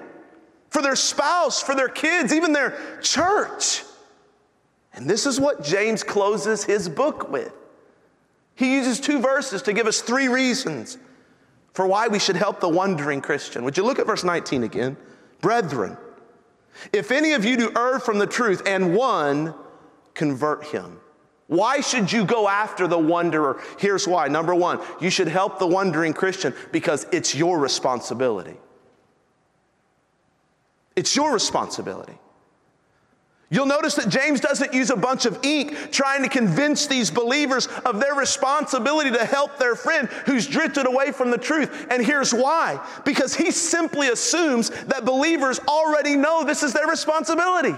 for 0.70 0.82
their 0.82 0.96
spouse, 0.96 1.62
for 1.62 1.76
their 1.76 1.90
kids, 1.90 2.34
even 2.34 2.54
their 2.54 3.00
church. 3.02 3.84
And 4.94 5.10
this 5.10 5.26
is 5.26 5.40
what 5.40 5.64
James 5.64 6.04
closes 6.04 6.64
his 6.64 6.90
book 6.90 7.30
with. 7.30 7.54
He 8.56 8.74
uses 8.74 9.00
two 9.00 9.20
verses 9.20 9.62
to 9.64 9.74
give 9.74 9.86
us 9.86 10.02
three 10.02 10.28
reasons 10.28 10.98
for 11.74 11.86
why 11.86 12.08
we 12.08 12.18
should 12.18 12.36
help 12.36 12.60
the 12.60 12.68
wandering 12.68 13.22
Christian. 13.22 13.64
Would 13.64 13.78
you 13.78 13.84
look 13.84 14.00
at 14.00 14.08
verse 14.08 14.24
19 14.24 14.64
again? 14.64 14.98
Brethren, 15.42 15.96
if 16.94 17.12
any 17.12 17.34
of 17.34 17.46
you 17.46 17.58
do 17.58 17.72
err 17.76 18.00
from 18.00 18.20
the 18.20 18.28
truth 18.28 18.62
and 18.66 18.96
one, 18.96 19.54
convert 20.14 20.66
him. 20.66 21.00
Why 21.48 21.80
should 21.80 22.12
you 22.12 22.26
go 22.26 22.48
after 22.48 22.88
the 22.88 22.98
wanderer? 22.98 23.62
Here's 23.80 24.08
why. 24.08 24.28
Number 24.28 24.54
one, 24.54 24.80
you 25.00 25.10
should 25.10 25.30
help 25.30 25.60
the 25.60 25.68
wandering 25.68 26.14
Christian 26.14 26.54
because 26.72 27.06
it's 27.12 27.34
your 27.34 27.58
responsibility. 27.58 28.58
It's 30.96 31.16
your 31.16 31.32
responsibility. 31.32 32.18
You'll 33.50 33.66
notice 33.66 33.96
that 33.96 34.10
James 34.10 34.42
doesn't 34.42 34.74
use 34.74 34.90
a 34.90 34.96
bunch 34.98 35.26
of 35.26 35.40
ink 35.44 35.92
trying 35.92 36.22
to 36.24 36.30
convince 36.30 36.88
these 36.88 37.10
believers 37.10 37.68
of 37.86 38.02
their 38.02 38.14
responsibility 38.14 39.10
to 39.12 39.26
help 39.26 39.58
their 39.58 39.74
friend 39.76 40.10
who's 40.26 40.46
drifted 40.46 40.86
away 40.86 41.14
from 41.14 41.32
the 41.32 41.38
truth. 41.38 41.88
And 41.90 42.06
here's 42.06 42.34
why 42.34 42.86
because 43.06 43.34
he 43.34 43.52
simply 43.52 44.10
assumes 44.10 44.70
that 44.88 45.06
believers 45.06 45.60
already 45.66 46.18
know 46.18 46.44
this 46.44 46.62
is 46.62 46.74
their 46.74 46.88
responsibility. 46.88 47.76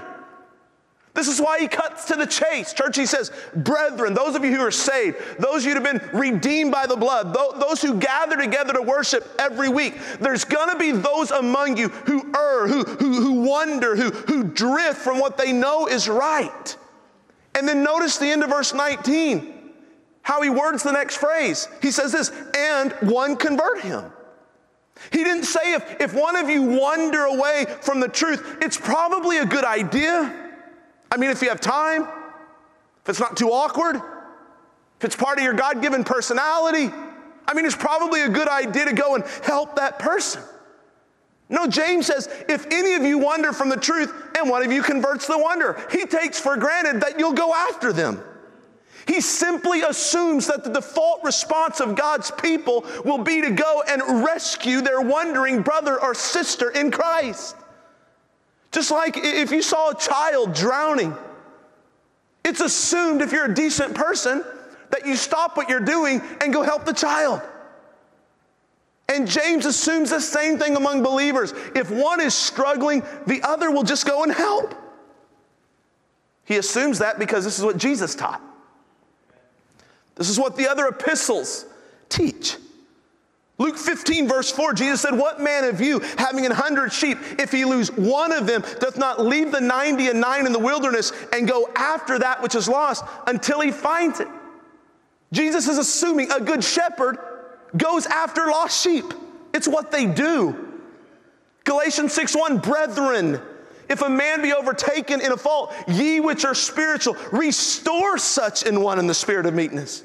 This 1.20 1.28
is 1.28 1.42
why 1.42 1.60
he 1.60 1.68
cuts 1.68 2.06
to 2.06 2.16
the 2.16 2.26
chase. 2.26 2.72
Church, 2.72 2.96
he 2.96 3.06
says, 3.06 3.30
Brethren, 3.54 4.14
those 4.14 4.36
of 4.36 4.46
you 4.46 4.56
who 4.56 4.62
are 4.62 4.72
saved, 4.72 5.18
those 5.38 5.66
who 5.66 5.74
have 5.74 5.84
been 5.84 6.00
redeemed 6.18 6.72
by 6.72 6.88
the 6.88 6.96
blood, 6.96 7.34
those 7.34 7.82
who 7.82 8.00
gather 8.00 8.38
together 8.38 8.72
to 8.72 8.82
worship 8.82 9.28
every 9.38 9.68
week, 9.68 9.96
there's 10.22 10.46
gonna 10.46 10.78
be 10.78 10.94
those 10.94 11.32
among 11.32 11.76
you 11.76 11.90
who 11.90 12.34
err, 12.34 12.70
who, 12.70 12.86
who, 12.86 13.22
who 13.22 13.42
wonder, 13.42 13.98
who, 13.98 14.12
who 14.12 14.46
drift 14.46 15.00
from 15.00 15.20
what 15.20 15.38
they 15.38 15.52
know 15.52 15.88
is 15.88 16.08
right. 16.08 16.78
And 17.54 17.68
then 17.68 17.84
notice 17.84 18.18
the 18.18 18.28
end 18.28 18.42
of 18.42 18.50
verse 18.50 18.74
19, 18.74 19.72
how 20.22 20.42
he 20.42 20.50
words 20.50 20.84
the 20.84 20.94
next 20.94 21.18
phrase. 21.18 21.68
He 21.82 21.92
says 21.92 22.14
this, 22.14 22.32
and 22.58 22.94
one 23.02 23.36
convert 23.36 23.82
him. 23.82 24.10
He 25.12 25.26
didn't 25.26 25.44
say 25.44 25.74
if, 25.74 26.00
if 26.00 26.14
one 26.14 26.38
of 26.38 26.50
you 26.50 26.64
wander 26.64 27.26
away 27.26 27.66
from 27.82 28.00
the 28.00 28.08
truth, 28.08 28.60
it's 28.62 28.78
probably 28.78 29.40
a 29.40 29.46
good 29.46 29.66
idea. 29.66 30.46
I 31.12 31.18
mean, 31.18 31.30
if 31.30 31.42
you 31.42 31.50
have 31.50 31.62
time, 31.62 32.04
if 32.04 33.10
it's 33.10 33.20
not 33.20 33.36
too 33.36 33.50
awkward, 33.50 33.96
if 33.96 35.06
it's 35.06 35.16
part 35.16 35.38
of 35.38 35.44
your 35.44 35.54
God 35.54 35.82
given 35.82 36.04
personality, 36.04 36.94
I 37.48 37.54
mean, 37.54 37.66
it's 37.66 37.76
probably 37.76 38.22
a 38.22 38.30
good 38.30 38.48
idea 38.48 38.86
to 38.86 38.94
go 38.94 39.16
and 39.16 39.24
help 39.44 39.76
that 39.78 39.98
person. 39.98 40.44
No, 41.50 41.66
James 41.66 42.06
says, 42.06 42.30
if 42.48 42.68
any 42.68 42.94
of 42.94 43.04
you 43.04 43.18
wander 43.18 43.52
from 43.54 43.70
the 43.70 43.78
truth 43.78 44.14
and 44.38 44.50
one 44.50 44.64
of 44.64 44.72
you 44.72 44.84
converts 44.84 45.26
the 45.26 45.38
wonder, 45.38 45.84
he 45.92 46.06
takes 46.06 46.40
for 46.40 46.56
granted 46.58 47.02
that 47.02 47.18
you'll 47.18 47.34
go 47.34 47.54
after 47.54 47.92
them. 47.92 48.24
He 49.08 49.20
simply 49.22 49.82
assumes 49.82 50.46
that 50.46 50.64
the 50.64 50.70
default 50.70 51.24
response 51.24 51.80
of 51.80 51.96
God's 51.96 52.30
people 52.30 52.86
will 53.04 53.18
be 53.18 53.42
to 53.42 53.50
go 53.50 53.82
and 53.88 54.24
rescue 54.24 54.82
their 54.82 55.02
wandering 55.02 55.64
brother 55.64 56.00
or 56.00 56.14
sister 56.14 56.70
in 56.70 56.92
Christ. 56.92 57.56
Just 58.72 58.92
like 58.92 59.18
if 59.18 59.52
you 59.52 59.62
saw 59.62 59.92
a 59.92 59.96
child 59.96 60.54
drowning, 60.54 61.16
it's 62.46 62.62
assumed 62.62 63.22
if 63.22 63.32
you're 63.32 63.46
a 63.46 63.54
decent 63.54 63.96
person 63.96 64.44
that 64.92 65.06
you 65.06 65.16
stop 65.16 65.58
what 65.58 65.70
you're 65.70 65.80
doing 65.80 66.22
and 66.42 66.54
go 66.54 66.62
help 66.62 66.86
the 66.86 66.94
child. 66.94 67.42
And 69.08 69.28
James 69.28 69.66
assumes 69.66 70.12
the 70.12 70.22
same 70.22 70.60
thing 70.60 70.76
among 70.76 71.02
believers. 71.02 71.54
If 71.76 71.90
one 71.90 72.22
is 72.22 72.36
struggling, 72.36 73.04
the 73.26 73.42
other 73.42 73.72
will 73.72 73.84
just 73.84 74.06
go 74.06 74.24
and 74.24 74.32
help. 74.32 74.76
He 76.46 76.58
assumes 76.58 77.00
that 77.00 77.18
because 77.18 77.44
this 77.44 77.58
is 77.58 77.66
what 77.66 77.78
Jesus 77.78 78.14
taught. 78.14 78.42
This 80.16 80.30
is 80.30 80.40
what 80.40 80.58
the 80.58 80.68
other 80.68 80.88
epistles 80.88 81.66
teach. 82.08 82.58
Luke 83.60 83.78
15, 83.78 84.28
verse 84.28 84.50
4, 84.50 84.74
Jesus 84.74 85.02
said, 85.02 85.14
What 85.14 85.42
man 85.42 85.66
of 85.66 85.82
you, 85.82 86.00
having 86.18 86.46
an 86.46 86.52
hundred 86.52 86.94
sheep, 86.94 87.18
if 87.38 87.52
he 87.52 87.66
lose 87.66 87.92
one 87.92 88.32
of 88.32 88.48
them, 88.48 88.64
doth 88.80 88.98
not 88.98 89.20
leave 89.20 89.52
the 89.52 89.60
90 89.60 90.08
and 90.08 90.22
nine 90.22 90.46
in 90.46 90.54
the 90.54 90.60
wilderness 90.60 91.12
and 91.34 91.46
go 91.46 91.70
after 91.76 92.18
that 92.20 92.42
which 92.42 92.56
is 92.56 92.70
lost 92.70 93.04
until 93.28 93.60
he 93.60 93.72
finds 93.72 94.22
it? 94.22 94.30
Jesus 95.34 95.68
is 95.68 95.78
assuming 95.78 96.32
a 96.32 96.40
good 96.40 96.64
shepherd 96.64 97.20
goes 97.76 98.06
after 98.06 98.48
lost 98.48 98.82
sheep. 98.82 99.14
It's 99.54 99.68
what 99.68 99.92
they 99.92 100.06
do. 100.06 100.68
Galatians 101.66 102.14
6 102.14 102.36
1, 102.38 102.60
brethren, 102.60 103.42
if 103.90 104.02
a 104.02 104.10
man 104.10 104.42
be 104.42 104.54
overtaken 104.54 105.20
in 105.20 105.34
a 105.34 105.38
fault, 105.38 105.74
ye 105.86 106.22
which 106.22 106.46
are 106.46 106.56
spiritual, 106.56 107.18
restore 107.34 108.18
such 108.18 108.64
in 108.64 108.82
one 108.82 109.00
in 109.00 109.08
the 109.08 109.14
spirit 109.14 109.46
of 109.46 109.54
meekness. 109.54 110.04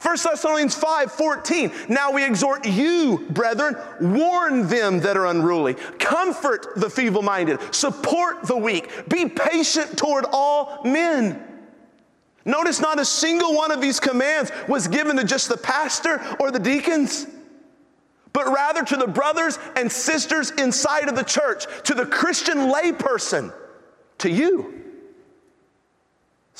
1 0.00 0.16
Thessalonians 0.22 0.74
5 0.74 1.12
14. 1.12 1.72
Now 1.88 2.12
we 2.12 2.24
exhort 2.24 2.66
you, 2.66 3.26
brethren, 3.30 3.76
warn 4.00 4.68
them 4.68 5.00
that 5.00 5.16
are 5.16 5.26
unruly, 5.26 5.74
comfort 5.98 6.74
the 6.76 6.88
feeble 6.88 7.22
minded, 7.22 7.58
support 7.74 8.44
the 8.44 8.56
weak, 8.56 9.08
be 9.08 9.28
patient 9.28 9.98
toward 9.98 10.24
all 10.32 10.82
men. 10.84 11.46
Notice 12.44 12.80
not 12.80 12.98
a 12.98 13.04
single 13.04 13.54
one 13.54 13.70
of 13.70 13.80
these 13.80 14.00
commands 14.00 14.50
was 14.66 14.88
given 14.88 15.16
to 15.16 15.24
just 15.24 15.48
the 15.48 15.58
pastor 15.58 16.22
or 16.40 16.50
the 16.50 16.58
deacons, 16.58 17.26
but 18.32 18.46
rather 18.46 18.82
to 18.82 18.96
the 18.96 19.06
brothers 19.06 19.58
and 19.76 19.92
sisters 19.92 20.50
inside 20.52 21.08
of 21.08 21.16
the 21.16 21.24
church, 21.24 21.66
to 21.84 21.94
the 21.94 22.06
Christian 22.06 22.72
layperson, 22.72 23.52
to 24.18 24.30
you. 24.30 24.89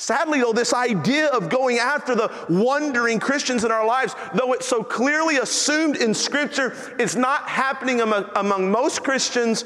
Sadly, 0.01 0.39
though, 0.39 0.51
this 0.51 0.73
idea 0.73 1.27
of 1.27 1.47
going 1.47 1.77
after 1.77 2.15
the 2.15 2.31
wandering 2.49 3.19
Christians 3.19 3.63
in 3.63 3.71
our 3.71 3.85
lives, 3.85 4.15
though 4.33 4.51
it's 4.53 4.65
so 4.65 4.83
clearly 4.83 5.37
assumed 5.37 5.95
in 5.95 6.15
Scripture, 6.15 6.75
is 6.97 7.15
not 7.15 7.47
happening 7.47 8.01
among, 8.01 8.25
among 8.35 8.71
most 8.71 9.03
Christians 9.03 9.63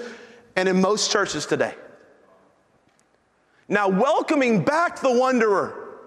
and 0.57 0.67
in 0.67 0.81
most 0.81 1.09
churches 1.09 1.45
today. 1.45 1.73
Now, 3.69 3.87
welcoming 3.87 4.61
back 4.65 4.99
the 4.99 5.09
wanderer, 5.09 6.01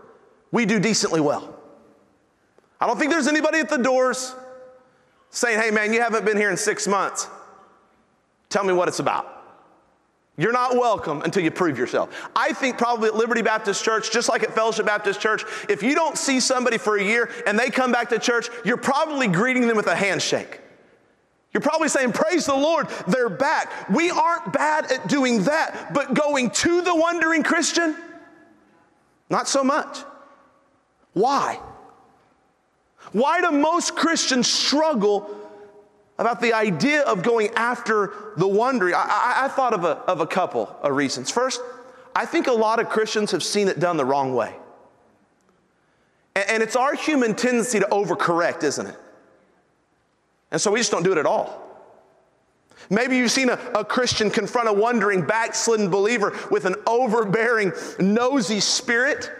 we 0.53 0.67
do 0.67 0.79
decently 0.79 1.23
well. 1.23 1.59
I 2.83 2.87
don't 2.87 2.99
think 2.99 3.11
there's 3.11 3.29
anybody 3.29 3.61
at 3.61 3.71
the 3.71 3.79
doors 3.79 4.35
saying, 5.31 5.59
hey 5.59 5.71
man, 5.71 5.95
you 5.95 6.03
haven't 6.03 6.27
been 6.27 6.37
here 6.37 6.51
in 6.51 6.59
six 6.59 6.87
months. 6.87 7.29
Tell 8.51 8.63
me 8.63 8.75
what 8.75 8.89
it's 8.89 8.99
about. 8.99 9.38
You're 10.39 10.53
not 10.53 10.77
welcome 10.77 11.23
until 11.23 11.43
you 11.43 11.51
prove 11.51 11.77
yourself. 11.77 12.31
I 12.37 12.53
think 12.53 12.79
probably 12.79 13.09
at 13.09 13.17
Liberty 13.17 13.43
Baptist 13.43 13.85
Church, 13.85 14.13
just 14.13 14.29
like 14.29 14.45
at 14.45 14.55
Fellowship 14.55 14.87
Baptist 14.87 15.21
Church, 15.21 15.45
if 15.69 15.83
you 15.83 15.97
don't 15.97 16.17
see 16.17 16.39
somebody 16.39 16.79
for 16.79 16.97
a 16.97 17.03
year 17.03 17.29
and 17.45 17.59
they 17.59 17.71
come 17.71 17.91
back 17.91 18.09
to 18.11 18.21
church, 18.21 18.49
you're 18.65 18.77
probably 18.77 19.27
greeting 19.27 19.67
them 19.67 19.77
with 19.77 19.89
a 19.89 19.97
handshake. 19.97 20.61
You're 21.53 21.61
probably 21.61 21.89
saying, 21.89 22.13
Praise 22.13 22.47
the 22.47 22.55
Lord, 22.55 22.89
they're 23.09 23.29
back. 23.29 23.91
We 23.91 24.11
aren't 24.11 24.53
bad 24.53 24.93
at 24.93 25.09
doing 25.09 25.43
that, 25.43 25.93
but 25.93 26.15
going 26.15 26.51
to 26.51 26.83
the 26.83 26.95
wandering 26.95 27.43
Christian, 27.43 27.97
not 29.29 29.49
so 29.49 29.65
much. 29.65 29.99
Why? 31.15 31.59
Why 33.11 33.41
do 33.41 33.51
most 33.51 33.97
Christians 33.97 34.49
struggle 34.49 35.35
about 36.19 36.41
the 36.41 36.53
idea 36.53 37.03
of 37.03 37.23
going 37.23 37.51
after 37.55 38.13
the 38.37 38.49
wandering? 38.49 38.95
I, 38.95 38.99
I, 38.99 39.45
I, 39.45 39.49
thought 39.49 39.75
of 39.75 39.85
a, 39.85 39.99
of 40.11 40.21
a 40.21 40.27
couple 40.27 40.75
of 40.83 40.95
reasons. 40.95 41.31
First, 41.31 41.61
I 42.15 42.27
think 42.27 42.47
a 42.47 42.53
lot 42.53 42.81
of 42.81 42.89
Christians 42.89 43.31
have 43.31 43.43
seen 43.43 43.69
it 43.69 43.79
done 43.79 43.97
the 43.97 44.05
wrong 44.05 44.35
way. 44.35 44.55
And, 46.35 46.51
and 46.51 46.63
it's 46.63 46.77
our 46.77 46.95
human 46.95 47.35
tendency 47.35 47.79
to 47.79 47.87
overcorrect, 47.87 48.63
isn't 48.63 48.87
it? 48.87 48.97
And 50.51 50.61
so 50.61 50.71
we 50.71 50.81
just 50.81 50.91
don't 50.91 51.05
do 51.05 51.13
it 51.13 51.19
at 51.19 51.27
all. 51.27 51.65
Maybe 52.91 53.17
you've 53.17 53.31
seen 53.31 53.51
a, 53.51 53.59
a, 53.75 53.85
Christian 53.85 54.31
confront 54.31 54.69
a 54.69 54.73
wandering, 54.73 55.27
backslidden 55.27 55.91
believer 55.91 56.37
with 56.51 56.65
an 56.65 56.75
overbearing, 56.87 57.73
nosy 57.99 58.61
spirit 58.61 59.31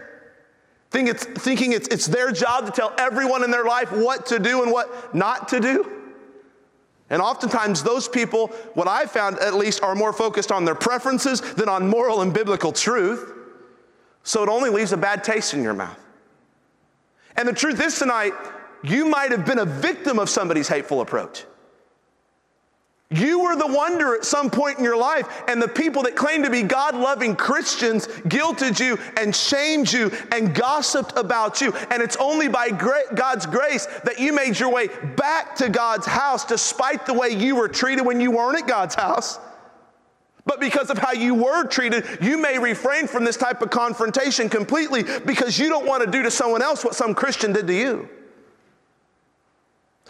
Think 0.91 1.11
it's, 1.11 1.25
thinking 1.25 1.73
it's, 1.73 1.89
it's 1.89 2.07
their 2.07 2.33
job 2.33 2.67
to 2.67 2.73
tell 2.73 2.95
everyone 2.99 3.45
in 3.45 3.51
their 3.51 3.65
life 3.65 3.93
what 3.93 4.27
to 4.27 4.39
do 4.39 4.63
and 4.63 4.73
what 4.73 5.15
not 5.15 5.49
to 5.49 5.61
do. 5.61 5.98
And 7.11 7.23
oftentimes, 7.23 7.83
those 7.83 8.07
people, 8.07 8.49
what 8.75 8.87
I've 8.87 9.11
found 9.11 9.39
at 9.39 9.55
least, 9.55 9.83
are 9.83 9.95
more 9.95 10.13
focused 10.13 10.53
on 10.53 10.65
their 10.65 10.75
preferences 10.75 11.41
than 11.41 11.69
on 11.69 11.89
moral 11.89 12.21
and 12.21 12.35
biblical 12.35 12.73
truth. 12.73 13.33
So 14.25 14.43
it 14.43 14.49
only 14.49 14.69
leaves 14.69 14.93
a 14.93 14.97
bad 14.97 15.25
taste 15.25 15.55
in 15.55 15.63
your 15.63 15.75
mouth. 15.75 15.99
And 17.37 17.49
the 17.49 17.53
truth 17.53 17.81
is 17.81 17.99
tonight, 17.99 18.35
you 18.83 19.07
might 19.07 19.31
have 19.31 19.47
been 19.47 19.59
a 19.59 19.65
victim 19.65 20.19
of 20.19 20.29
somebody's 20.29 20.69
hateful 20.69 21.01
approach. 21.01 21.45
You 23.11 23.41
were 23.41 23.57
the 23.57 23.67
wonder 23.67 24.15
at 24.15 24.27
some 24.27 24.51
point 24.51 24.77
in 24.77 24.85
your 24.85 24.97
life, 24.97 25.27
and 25.49 25.63
the 25.63 25.69
people 25.69 26.03
that 26.03 26.15
claim 26.15 26.43
to 26.43 26.51
be 26.51 26.63
God 26.63 26.95
loving 26.95 27.37
Christians 27.37 28.07
guilted 28.07 28.79
you 28.79 28.99
and 29.17 29.35
shamed 29.35 29.91
you 29.91 30.13
and 30.31 30.55
gossiped 30.55 31.17
about 31.17 31.63
you. 31.63 31.73
And 31.91 32.03
it's 32.03 32.17
only 32.17 32.49
by 32.49 32.69
God's 32.69 33.47
grace 33.47 33.87
that 34.05 34.19
you 34.19 34.35
made 34.35 34.61
your 34.61 34.71
way 34.71 34.89
back 35.17 35.57
to 35.57 35.71
God's 35.71 36.07
house 36.07 36.45
despite 36.45 37.07
the 37.07 37.15
way 37.15 37.31
you 37.31 37.57
were 37.57 37.69
treated 37.69 38.05
when 38.05 38.21
you 38.21 38.31
weren't 38.31 38.59
at 38.59 38.69
God's 38.69 38.95
house. 38.95 39.39
But 40.45 40.61
because 40.61 40.91
of 40.91 40.99
how 40.99 41.13
you 41.13 41.35
were 41.35 41.67
treated, 41.67 42.05
you 42.21 42.37
may 42.37 42.59
refrain 42.59 43.07
from 43.07 43.25
this 43.25 43.39
type 43.39 43.63
of 43.63 43.71
confrontation 43.71 44.51
completely 44.51 45.03
because 45.03 45.59
you 45.59 45.71
don't 45.71 45.87
want 45.87 46.05
to 46.05 46.11
do 46.11 46.23
to 46.23 46.31
someone 46.31 46.61
else 46.61 46.85
what 46.85 46.95
some 46.95 47.15
Christian 47.15 47.55
did 47.55 47.67
to 47.69 47.75
you. 47.75 48.09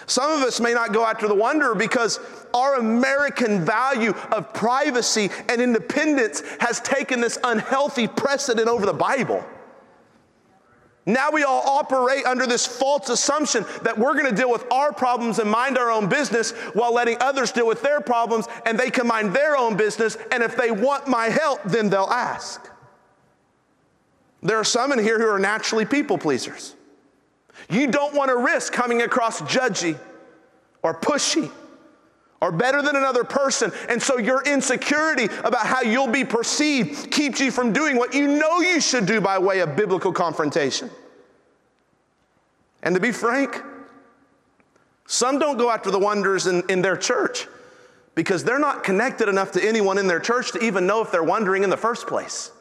Some 0.06 0.30
of 0.30 0.42
us 0.42 0.60
may 0.60 0.72
not 0.72 0.92
go 0.92 1.04
after 1.04 1.28
the 1.28 1.34
wanderer 1.34 1.74
because 1.74 2.20
our 2.54 2.76
American 2.76 3.64
value 3.64 4.14
of 4.32 4.52
privacy 4.54 5.30
and 5.48 5.60
independence 5.60 6.42
has 6.60 6.80
taken 6.80 7.20
this 7.20 7.38
unhealthy 7.44 8.08
precedent 8.08 8.68
over 8.68 8.86
the 8.86 8.92
Bible. 8.92 9.44
Now 11.08 11.30
we 11.30 11.42
all 11.42 11.62
operate 11.66 12.26
under 12.26 12.46
this 12.46 12.66
false 12.66 13.08
assumption 13.08 13.64
that 13.82 13.96
we're 13.96 14.12
going 14.12 14.28
to 14.28 14.36
deal 14.36 14.50
with 14.50 14.70
our 14.70 14.92
problems 14.92 15.38
and 15.38 15.50
mind 15.50 15.78
our 15.78 15.90
own 15.90 16.06
business 16.06 16.50
while 16.74 16.92
letting 16.92 17.16
others 17.20 17.50
deal 17.50 17.66
with 17.66 17.80
their 17.80 18.02
problems 18.02 18.46
and 18.66 18.78
they 18.78 18.90
can 18.90 19.06
mind 19.06 19.32
their 19.32 19.56
own 19.56 19.74
business. 19.74 20.18
And 20.30 20.42
if 20.42 20.54
they 20.54 20.70
want 20.70 21.08
my 21.08 21.30
help, 21.30 21.62
then 21.64 21.88
they'll 21.88 22.04
ask. 22.04 22.70
There 24.42 24.58
are 24.58 24.64
some 24.64 24.92
in 24.92 24.98
here 24.98 25.18
who 25.18 25.26
are 25.28 25.38
naturally 25.38 25.86
people 25.86 26.18
pleasers. 26.18 26.74
You 27.70 27.86
don't 27.86 28.14
want 28.14 28.30
to 28.30 28.36
risk 28.36 28.72
coming 28.72 29.02
across 29.02 29.40
judgy 29.42 29.98
or 30.82 30.94
pushy 30.94 31.50
or 32.40 32.52
better 32.52 32.82
than 32.82 32.96
another 32.96 33.24
person. 33.24 33.72
And 33.88 34.00
so 34.00 34.18
your 34.18 34.42
insecurity 34.42 35.24
about 35.24 35.66
how 35.66 35.82
you'll 35.82 36.06
be 36.06 36.24
perceived 36.24 37.10
keeps 37.10 37.40
you 37.40 37.50
from 37.50 37.72
doing 37.72 37.96
what 37.96 38.14
you 38.14 38.28
know 38.28 38.60
you 38.60 38.80
should 38.80 39.06
do 39.06 39.20
by 39.20 39.38
way 39.38 39.60
of 39.60 39.76
biblical 39.76 40.12
confrontation. 40.12 40.90
And 42.82 42.94
to 42.94 43.00
be 43.00 43.10
frank, 43.10 43.60
some 45.06 45.38
don't 45.38 45.56
go 45.56 45.70
after 45.70 45.90
the 45.90 45.98
wonders 45.98 46.46
in, 46.46 46.62
in 46.70 46.80
their 46.80 46.96
church 46.96 47.48
because 48.14 48.44
they're 48.44 48.58
not 48.58 48.84
connected 48.84 49.28
enough 49.28 49.52
to 49.52 49.66
anyone 49.66 49.98
in 49.98 50.06
their 50.06 50.20
church 50.20 50.52
to 50.52 50.62
even 50.62 50.86
know 50.86 51.02
if 51.02 51.10
they're 51.10 51.24
wondering 51.24 51.64
in 51.64 51.70
the 51.70 51.76
first 51.76 52.06
place. 52.06 52.52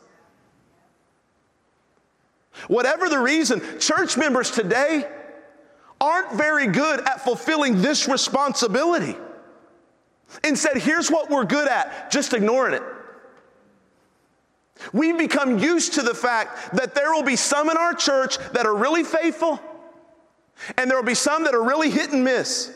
Whatever 2.68 3.10
the 3.10 3.20
reason, 3.20 3.62
church 3.80 4.18
members 4.18 4.52
today 4.52 5.08
aren't 6.02 6.34
very 6.34 6.68
good 6.68 7.00
at 7.02 7.22
fulfilling 7.22 7.82
this 7.82 8.08
responsibility. 8.08 9.16
Instead, 10.44 10.78
here's 10.78 11.10
what 11.10 11.30
we're 11.30 11.46
good 11.46 11.68
at 11.68 12.12
just 12.12 12.34
ignoring 12.34 12.74
it. 12.74 12.84
We've 14.94 15.18
become 15.18 15.58
used 15.58 15.94
to 15.94 16.02
the 16.02 16.14
fact 16.14 16.76
that 16.76 16.94
there 16.94 17.12
will 17.12 17.24
be 17.24 17.36
some 17.36 17.70
in 17.70 17.78
our 17.78 17.94
church 17.94 18.38
that 18.54 18.66
are 18.66 18.76
really 18.76 19.04
faithful, 19.04 19.60
and 20.78 20.90
there 20.90 20.98
will 20.98 21.06
be 21.06 21.16
some 21.16 21.46
that 21.46 21.56
are 21.56 21.64
really 21.64 21.90
hit 21.90 22.12
and 22.12 22.24
miss. 22.24 22.74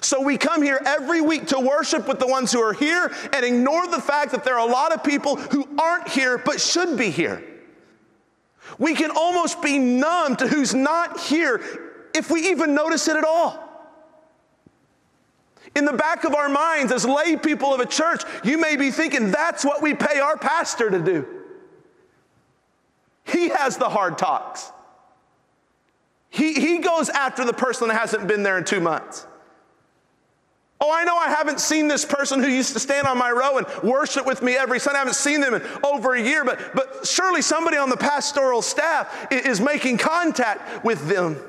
So 0.00 0.22
we 0.22 0.38
come 0.38 0.62
here 0.62 0.80
every 0.84 1.20
week 1.20 1.48
to 1.48 1.60
worship 1.60 2.08
with 2.08 2.18
the 2.18 2.26
ones 2.26 2.50
who 2.50 2.60
are 2.60 2.72
here 2.72 3.12
and 3.32 3.44
ignore 3.44 3.86
the 3.88 4.00
fact 4.00 4.32
that 4.32 4.42
there 4.42 4.58
are 4.58 4.66
a 4.66 4.72
lot 4.72 4.92
of 4.92 5.04
people 5.04 5.36
who 5.36 5.68
aren't 5.78 6.08
here 6.08 6.38
but 6.38 6.60
should 6.60 6.96
be 6.96 7.10
here. 7.10 7.44
We 8.78 8.94
can 8.94 9.10
almost 9.10 9.62
be 9.62 9.78
numb 9.78 10.36
to 10.36 10.48
who's 10.48 10.74
not 10.74 11.20
here 11.20 11.60
if 12.14 12.30
we 12.30 12.50
even 12.50 12.74
notice 12.74 13.08
it 13.08 13.16
at 13.16 13.24
all. 13.24 13.68
In 15.74 15.84
the 15.84 15.92
back 15.92 16.24
of 16.24 16.34
our 16.34 16.48
minds, 16.48 16.92
as 16.92 17.06
lay 17.06 17.36
people 17.36 17.72
of 17.72 17.80
a 17.80 17.86
church, 17.86 18.22
you 18.44 18.58
may 18.58 18.76
be 18.76 18.90
thinking 18.90 19.30
that's 19.30 19.64
what 19.64 19.80
we 19.80 19.94
pay 19.94 20.20
our 20.20 20.36
pastor 20.36 20.90
to 20.90 20.98
do. 20.98 21.26
He 23.24 23.48
has 23.48 23.78
the 23.78 23.88
hard 23.88 24.18
talks. 24.18 24.70
He, 26.28 26.54
he 26.54 26.78
goes 26.78 27.08
after 27.08 27.44
the 27.44 27.52
person 27.52 27.88
that 27.88 27.98
hasn't 27.98 28.26
been 28.26 28.42
there 28.42 28.58
in 28.58 28.64
two 28.64 28.80
months. 28.80 29.26
Oh, 30.84 30.90
I 30.90 31.04
know 31.04 31.16
I 31.16 31.28
haven't 31.28 31.60
seen 31.60 31.86
this 31.86 32.04
person 32.04 32.42
who 32.42 32.48
used 32.48 32.72
to 32.72 32.80
stand 32.80 33.06
on 33.06 33.16
my 33.16 33.30
row 33.30 33.58
and 33.58 33.66
worship 33.84 34.26
with 34.26 34.42
me 34.42 34.56
every 34.56 34.80
Sunday. 34.80 34.96
I 34.96 34.98
haven't 34.98 35.14
seen 35.14 35.40
them 35.40 35.54
in 35.54 35.62
over 35.84 36.14
a 36.14 36.20
year, 36.20 36.44
but, 36.44 36.58
but 36.74 37.06
surely 37.06 37.40
somebody 37.40 37.76
on 37.76 37.88
the 37.88 37.96
pastoral 37.96 38.62
staff 38.62 39.28
is 39.30 39.60
making 39.60 39.98
contact 39.98 40.84
with 40.84 41.06
them. 41.06 41.40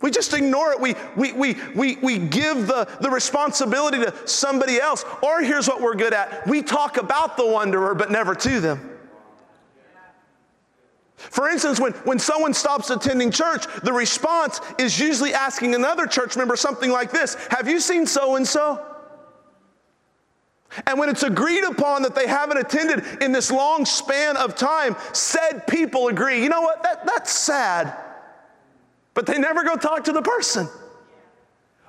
We 0.00 0.10
just 0.10 0.34
ignore 0.34 0.72
it. 0.72 0.80
We, 0.80 0.96
we, 1.16 1.32
we, 1.32 1.56
we, 1.76 1.96
we 1.96 2.18
give 2.18 2.66
the, 2.66 2.88
the 3.00 3.08
responsibility 3.08 3.98
to 3.98 4.12
somebody 4.26 4.80
else. 4.80 5.04
Or 5.22 5.42
here's 5.42 5.68
what 5.68 5.80
we're 5.80 5.94
good 5.94 6.12
at 6.12 6.44
we 6.48 6.60
talk 6.62 6.96
about 6.96 7.36
the 7.36 7.46
wanderer, 7.46 7.94
but 7.94 8.10
never 8.10 8.34
to 8.34 8.60
them. 8.60 8.95
For 11.30 11.48
instance, 11.48 11.80
when, 11.80 11.92
when 11.92 12.18
someone 12.18 12.54
stops 12.54 12.90
attending 12.90 13.30
church, 13.30 13.66
the 13.82 13.92
response 13.92 14.60
is 14.78 14.98
usually 14.98 15.34
asking 15.34 15.74
another 15.74 16.06
church 16.06 16.36
member 16.36 16.56
something 16.56 16.90
like 16.90 17.10
this 17.10 17.34
Have 17.50 17.68
you 17.68 17.80
seen 17.80 18.06
so 18.06 18.36
and 18.36 18.46
so? 18.46 18.84
And 20.86 20.98
when 20.98 21.08
it's 21.08 21.22
agreed 21.22 21.64
upon 21.64 22.02
that 22.02 22.14
they 22.14 22.26
haven't 22.26 22.58
attended 22.58 23.22
in 23.22 23.32
this 23.32 23.50
long 23.50 23.86
span 23.86 24.36
of 24.36 24.56
time, 24.56 24.96
said 25.12 25.66
people 25.66 26.08
agree, 26.08 26.42
you 26.42 26.48
know 26.48 26.60
what, 26.60 26.82
that, 26.82 27.06
that's 27.06 27.32
sad. 27.32 27.96
but 29.14 29.24
they 29.24 29.38
never 29.38 29.64
go 29.64 29.76
talk 29.76 30.04
to 30.04 30.12
the 30.12 30.22
person. 30.22 30.68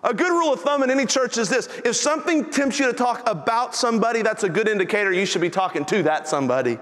A 0.03 0.13
good 0.13 0.31
rule 0.31 0.53
of 0.53 0.61
thumb 0.61 0.83
in 0.83 0.91
any 0.91 1.05
church 1.05 1.37
is 1.37 1.49
this 1.49 1.67
if 1.83 1.95
something 1.95 2.49
tempts 2.49 2.79
you 2.79 2.85
to 2.85 2.93
talk 2.93 3.27
about 3.27 3.75
somebody, 3.75 4.21
that's 4.21 4.43
a 4.43 4.49
good 4.49 4.67
indicator 4.67 5.11
you 5.11 5.25
should 5.25 5.41
be 5.41 5.49
talking 5.49 5.83
to 5.85 6.03
that 6.03 6.27
somebody. 6.27 6.79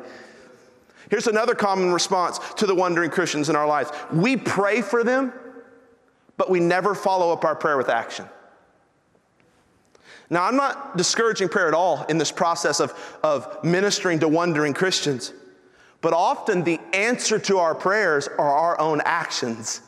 Here's 1.10 1.28
another 1.28 1.56
common 1.56 1.91
response 1.91 2.39
to 2.56 2.65
the 2.65 2.76
wandering 2.76 3.12
Christians 3.12 3.50
in 3.50 3.56
our 3.56 3.68
lives 3.68 3.91
we 4.12 4.38
pray 4.38 4.82
for 4.82 5.04
them, 5.04 5.34
but 6.38 6.50
we 6.50 6.60
never 6.60 6.96
follow 6.96 7.32
up 7.32 7.46
our 7.46 7.56
prayer 7.56 7.78
with 7.78 7.89
action. 7.89 8.28
Now, 10.30 10.44
I'm 10.46 10.56
not 10.56 10.98
discouraging 10.98 11.50
prayer 11.50 11.68
at 11.68 11.76
all 11.76 12.04
in 12.06 12.18
this 12.18 12.32
process 12.32 12.80
of, 12.80 12.94
of 13.24 13.63
ministering 13.63 14.20
to 14.20 14.28
wandering 14.28 14.74
Christians, 14.74 15.32
but 16.02 16.13
often 16.13 16.63
the 16.63 16.80
answer 16.94 17.38
to 17.39 17.60
our 17.60 17.76
prayers 17.76 18.28
are 18.28 18.52
our 18.52 18.80
own 18.80 19.02
actions 19.06 19.82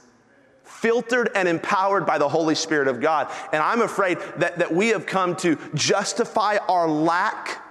filtered 0.63 1.31
and 1.33 1.47
empowered 1.47 2.05
by 2.05 2.19
the 2.19 2.29
Holy 2.29 2.53
Spirit 2.53 2.87
of 2.87 3.01
God. 3.01 3.31
And 3.51 3.63
I'm 3.63 3.81
afraid 3.81 4.19
that, 4.37 4.59
that 4.59 4.71
we 4.71 4.89
have 4.89 5.07
come 5.07 5.35
to 5.37 5.57
justify 5.73 6.57
our 6.67 6.87
lack 6.87 7.63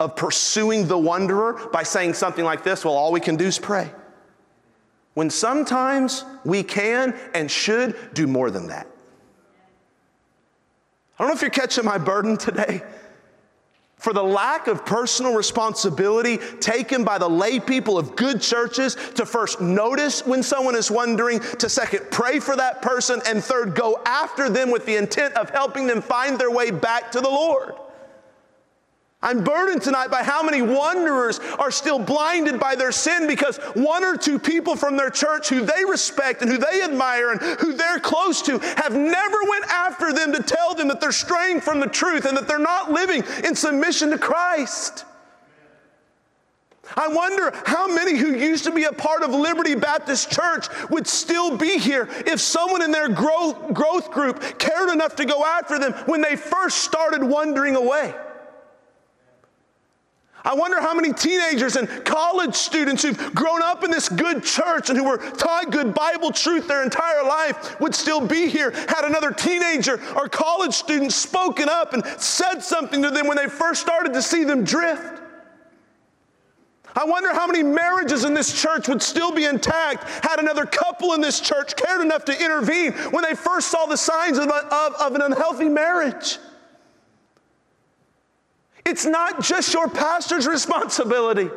of 0.00 0.16
pursuing 0.16 0.88
the 0.88 0.98
wanderer 0.98 1.68
by 1.72 1.84
saying 1.84 2.14
something 2.14 2.44
like 2.44 2.64
this 2.64 2.84
well, 2.84 2.94
all 2.94 3.12
we 3.12 3.20
can 3.20 3.36
do 3.36 3.44
is 3.44 3.58
pray. 3.58 3.92
When 5.14 5.28
sometimes 5.28 6.24
we 6.44 6.62
can 6.62 7.14
and 7.34 7.50
should 7.50 7.94
do 8.14 8.26
more 8.26 8.50
than 8.50 8.68
that. 8.68 8.86
I 11.18 11.22
don't 11.22 11.28
know 11.28 11.34
if 11.34 11.42
you're 11.42 11.50
catching 11.50 11.84
my 11.84 11.98
burden 11.98 12.38
today 12.38 12.82
for 13.98 14.14
the 14.14 14.24
lack 14.24 14.66
of 14.66 14.86
personal 14.86 15.34
responsibility 15.34 16.38
taken 16.38 17.04
by 17.04 17.18
the 17.18 17.28
lay 17.28 17.60
people 17.60 17.98
of 17.98 18.16
good 18.16 18.40
churches 18.40 18.96
to 19.16 19.26
first 19.26 19.60
notice 19.60 20.24
when 20.24 20.42
someone 20.42 20.74
is 20.74 20.90
wondering, 20.90 21.40
to 21.58 21.68
second, 21.68 22.06
pray 22.10 22.40
for 22.40 22.56
that 22.56 22.80
person, 22.80 23.20
and 23.26 23.44
third, 23.44 23.74
go 23.74 24.00
after 24.06 24.48
them 24.48 24.70
with 24.70 24.86
the 24.86 24.96
intent 24.96 25.34
of 25.34 25.50
helping 25.50 25.86
them 25.86 26.00
find 26.00 26.38
their 26.38 26.50
way 26.50 26.70
back 26.70 27.12
to 27.12 27.20
the 27.20 27.28
Lord. 27.28 27.74
I'm 29.22 29.44
burdened 29.44 29.82
tonight 29.82 30.10
by 30.10 30.22
how 30.22 30.42
many 30.42 30.62
wanderers 30.62 31.40
are 31.58 31.70
still 31.70 31.98
blinded 31.98 32.58
by 32.58 32.74
their 32.74 32.90
sin 32.90 33.26
because 33.26 33.58
one 33.74 34.02
or 34.02 34.16
two 34.16 34.38
people 34.38 34.76
from 34.76 34.96
their 34.96 35.10
church 35.10 35.50
who 35.50 35.60
they 35.60 35.84
respect 35.84 36.40
and 36.40 36.50
who 36.50 36.56
they 36.56 36.82
admire 36.82 37.32
and 37.32 37.40
who 37.60 37.74
they're 37.74 37.98
close 37.98 38.40
to 38.42 38.58
have 38.58 38.94
never 38.96 39.36
went 39.46 39.66
after 39.66 40.14
them 40.14 40.32
to 40.32 40.42
tell 40.42 40.74
them 40.74 40.88
that 40.88 41.02
they're 41.02 41.12
straying 41.12 41.60
from 41.60 41.80
the 41.80 41.86
truth 41.86 42.24
and 42.24 42.34
that 42.34 42.48
they're 42.48 42.58
not 42.58 42.92
living 42.92 43.22
in 43.44 43.54
submission 43.54 44.10
to 44.10 44.18
Christ. 44.18 45.04
I 46.96 47.08
wonder 47.08 47.52
how 47.66 47.86
many 47.88 48.16
who 48.16 48.34
used 48.34 48.64
to 48.64 48.72
be 48.72 48.84
a 48.84 48.92
part 48.92 49.22
of 49.22 49.30
Liberty 49.32 49.74
Baptist 49.74 50.32
Church 50.32 50.66
would 50.88 51.06
still 51.06 51.56
be 51.58 51.78
here 51.78 52.08
if 52.26 52.40
someone 52.40 52.82
in 52.82 52.90
their 52.90 53.10
growth, 53.10 53.74
growth 53.74 54.10
group 54.10 54.58
cared 54.58 54.88
enough 54.88 55.14
to 55.16 55.26
go 55.26 55.44
after 55.44 55.78
them 55.78 55.92
when 56.06 56.22
they 56.22 56.36
first 56.36 56.78
started 56.78 57.22
wandering 57.22 57.76
away. 57.76 58.14
I 60.44 60.54
wonder 60.54 60.80
how 60.80 60.94
many 60.94 61.12
teenagers 61.12 61.76
and 61.76 61.88
college 62.04 62.54
students 62.54 63.02
who've 63.02 63.34
grown 63.34 63.62
up 63.62 63.84
in 63.84 63.90
this 63.90 64.08
good 64.08 64.42
church 64.42 64.88
and 64.88 64.98
who 64.98 65.04
were 65.04 65.18
taught 65.18 65.70
good 65.70 65.94
Bible 65.94 66.30
truth 66.30 66.66
their 66.66 66.82
entire 66.82 67.22
life 67.24 67.78
would 67.80 67.94
still 67.94 68.26
be 68.26 68.48
here 68.48 68.70
had 68.70 69.04
another 69.04 69.32
teenager 69.32 70.00
or 70.16 70.28
college 70.28 70.74
student 70.74 71.12
spoken 71.12 71.68
up 71.68 71.92
and 71.92 72.04
said 72.20 72.60
something 72.60 73.02
to 73.02 73.10
them 73.10 73.26
when 73.26 73.36
they 73.36 73.48
first 73.48 73.80
started 73.80 74.14
to 74.14 74.22
see 74.22 74.44
them 74.44 74.64
drift. 74.64 75.20
I 76.96 77.04
wonder 77.04 77.32
how 77.32 77.46
many 77.46 77.62
marriages 77.62 78.24
in 78.24 78.34
this 78.34 78.60
church 78.60 78.88
would 78.88 79.02
still 79.02 79.32
be 79.32 79.44
intact 79.44 80.04
had 80.24 80.40
another 80.40 80.66
couple 80.66 81.12
in 81.12 81.20
this 81.20 81.38
church 81.40 81.76
cared 81.76 82.00
enough 82.00 82.24
to 82.24 82.44
intervene 82.44 82.92
when 83.12 83.22
they 83.22 83.34
first 83.34 83.70
saw 83.70 83.86
the 83.86 83.96
signs 83.96 84.38
of, 84.38 84.48
of, 84.48 84.94
of 84.94 85.14
an 85.14 85.22
unhealthy 85.22 85.68
marriage. 85.68 86.38
It's 88.90 89.06
not 89.06 89.40
just 89.40 89.72
your 89.72 89.88
pastor's 89.88 90.48
responsibility. 90.48 91.48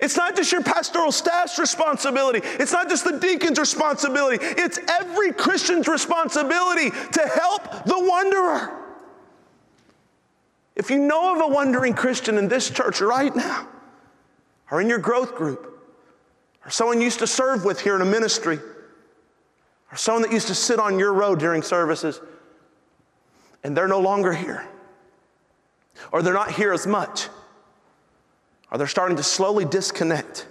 It's 0.00 0.16
not 0.16 0.34
just 0.34 0.50
your 0.50 0.64
pastoral 0.64 1.12
staff's 1.12 1.60
responsibility. 1.60 2.40
It's 2.42 2.72
not 2.72 2.88
just 2.88 3.04
the 3.04 3.20
deacon's 3.20 3.56
responsibility. 3.56 4.44
It's 4.44 4.80
every 4.88 5.32
Christian's 5.32 5.86
responsibility 5.86 6.90
to 6.90 7.20
help 7.20 7.84
the 7.84 7.94
wanderer. 7.96 8.78
If 10.74 10.90
you 10.90 10.98
know 10.98 11.36
of 11.36 11.40
a 11.40 11.54
wandering 11.54 11.94
Christian 11.94 12.36
in 12.36 12.48
this 12.48 12.68
church 12.68 13.00
right 13.00 13.34
now, 13.36 13.68
or 14.72 14.80
in 14.80 14.88
your 14.88 14.98
growth 14.98 15.36
group, 15.36 15.80
or 16.64 16.70
someone 16.70 16.98
you 16.98 17.04
used 17.04 17.20
to 17.20 17.28
serve 17.28 17.64
with 17.64 17.80
here 17.80 17.94
in 17.94 18.02
a 18.02 18.06
ministry, 18.06 18.58
or 19.92 19.96
someone 19.96 20.22
that 20.22 20.32
used 20.32 20.48
to 20.48 20.54
sit 20.56 20.80
on 20.80 20.98
your 20.98 21.12
row 21.12 21.36
during 21.36 21.62
services, 21.62 22.20
and 23.62 23.76
they're 23.76 23.86
no 23.86 24.00
longer 24.00 24.32
here 24.32 24.66
or 26.12 26.22
they're 26.22 26.34
not 26.34 26.52
here 26.52 26.72
as 26.72 26.86
much, 26.86 27.28
or 28.70 28.78
they're 28.78 28.86
starting 28.86 29.16
to 29.16 29.22
slowly 29.22 29.64
disconnect. 29.64 30.46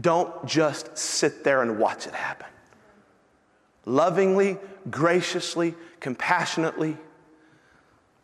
Don't 0.00 0.46
just 0.46 0.96
sit 0.96 1.44
there 1.44 1.62
and 1.62 1.78
watch 1.78 2.06
it 2.06 2.14
happen. 2.14 2.48
Lovingly, 3.84 4.58
graciously, 4.90 5.74
compassionately, 6.00 6.96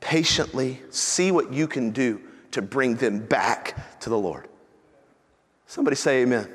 patiently 0.01 0.81
see 0.91 1.31
what 1.31 1.53
you 1.53 1.67
can 1.67 1.91
do 1.91 2.21
to 2.53 2.63
bring 2.63 2.97
them 2.97 3.19
back 3.19 4.01
to 4.01 4.11
the 4.11 4.19
Lord. 4.19 4.49
Somebody 5.67 5.97
say 5.97 6.23
amen. 6.23 6.49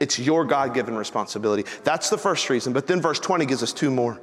It's 0.00 0.18
your 0.18 0.44
God 0.44 0.74
given 0.74 0.96
responsibility. 0.96 1.64
That's 1.84 2.10
the 2.10 2.18
first 2.18 2.48
reason. 2.50 2.72
But 2.72 2.86
then 2.86 3.00
verse 3.00 3.18
20 3.18 3.46
gives 3.46 3.62
us 3.62 3.72
two 3.72 3.90
more. 3.90 4.20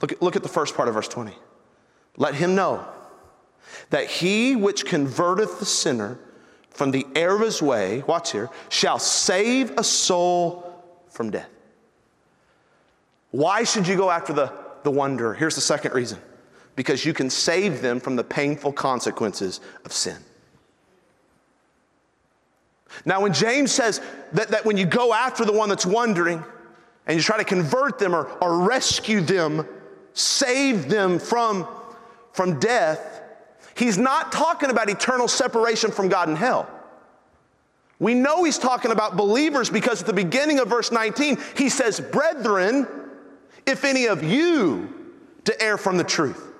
Look 0.00 0.12
at, 0.12 0.22
look 0.22 0.36
at 0.36 0.42
the 0.42 0.48
first 0.48 0.74
part 0.74 0.88
of 0.88 0.94
verse 0.94 1.08
20. 1.08 1.32
Let 2.16 2.34
him 2.34 2.54
know 2.54 2.86
that 3.90 4.06
he 4.06 4.56
which 4.56 4.84
converteth 4.84 5.58
the 5.58 5.64
sinner 5.64 6.18
from 6.70 6.90
the 6.90 7.06
error 7.14 7.36
of 7.36 7.42
his 7.42 7.62
way, 7.62 8.02
watch 8.06 8.32
here, 8.32 8.50
shall 8.68 8.98
save 8.98 9.70
a 9.78 9.84
soul 9.84 10.82
from 11.08 11.30
death. 11.30 11.48
Why 13.30 13.64
should 13.64 13.86
you 13.86 13.96
go 13.96 14.10
after 14.10 14.32
the, 14.32 14.52
the 14.82 14.90
wanderer? 14.90 15.34
Here's 15.34 15.54
the 15.54 15.60
second 15.60 15.94
reason 15.94 16.18
because 16.76 17.04
you 17.04 17.14
can 17.14 17.30
save 17.30 17.82
them 17.82 18.00
from 18.00 18.16
the 18.16 18.24
painful 18.24 18.72
consequences 18.72 19.60
of 19.84 19.92
sin. 19.92 20.16
Now, 23.04 23.20
when 23.20 23.32
James 23.32 23.72
says 23.72 24.00
that, 24.32 24.48
that 24.48 24.64
when 24.64 24.76
you 24.76 24.86
go 24.86 25.12
after 25.12 25.44
the 25.44 25.52
one 25.52 25.68
that's 25.68 25.86
wandering 25.86 26.42
and 27.06 27.16
you 27.16 27.22
try 27.22 27.36
to 27.36 27.44
convert 27.44 27.98
them 27.98 28.14
or, 28.14 28.26
or 28.40 28.66
rescue 28.66 29.20
them, 29.20 29.66
save 30.12 30.88
them 30.88 31.18
from, 31.18 31.66
from 32.32 32.58
death, 32.60 33.22
He's 33.76 33.98
not 33.98 34.32
talking 34.32 34.70
about 34.70 34.88
eternal 34.88 35.28
separation 35.28 35.90
from 35.90 36.08
God 36.08 36.28
in 36.28 36.36
hell. 36.36 36.68
We 37.98 38.14
know 38.14 38.44
he's 38.44 38.58
talking 38.58 38.90
about 38.90 39.16
believers 39.16 39.70
because 39.70 40.00
at 40.00 40.06
the 40.06 40.12
beginning 40.12 40.58
of 40.58 40.68
verse 40.68 40.92
19, 40.92 41.38
he 41.56 41.68
says, 41.68 42.00
Brethren, 42.00 42.86
if 43.66 43.84
any 43.84 44.06
of 44.06 44.22
you 44.22 44.92
to 45.44 45.62
err 45.62 45.78
from 45.78 45.96
the 45.96 46.04
truth. 46.04 46.52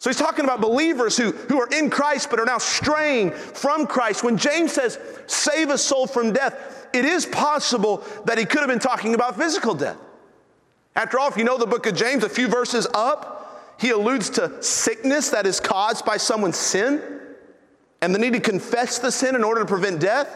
So 0.00 0.10
he's 0.10 0.18
talking 0.18 0.44
about 0.44 0.60
believers 0.60 1.16
who, 1.16 1.32
who 1.32 1.60
are 1.60 1.68
in 1.68 1.90
Christ 1.90 2.30
but 2.30 2.38
are 2.38 2.44
now 2.44 2.58
straying 2.58 3.32
from 3.32 3.86
Christ. 3.86 4.22
When 4.22 4.36
James 4.36 4.72
says, 4.72 4.98
save 5.26 5.70
a 5.70 5.78
soul 5.78 6.06
from 6.06 6.32
death, 6.32 6.88
it 6.92 7.04
is 7.04 7.26
possible 7.26 8.04
that 8.24 8.38
he 8.38 8.44
could 8.44 8.60
have 8.60 8.68
been 8.68 8.78
talking 8.78 9.14
about 9.14 9.36
physical 9.36 9.74
death. 9.74 9.98
After 10.94 11.18
all, 11.18 11.28
if 11.28 11.36
you 11.36 11.44
know 11.44 11.58
the 11.58 11.66
book 11.66 11.86
of 11.86 11.94
James, 11.94 12.22
a 12.22 12.28
few 12.28 12.48
verses 12.48 12.86
up, 12.94 13.37
he 13.78 13.90
alludes 13.90 14.30
to 14.30 14.62
sickness 14.62 15.30
that 15.30 15.46
is 15.46 15.60
caused 15.60 16.04
by 16.04 16.16
someone's 16.16 16.56
sin 16.56 17.00
and 18.00 18.14
the 18.14 18.18
need 18.18 18.32
to 18.34 18.40
confess 18.40 18.98
the 18.98 19.10
sin 19.10 19.34
in 19.34 19.44
order 19.44 19.60
to 19.60 19.66
prevent 19.66 20.00
death. 20.00 20.28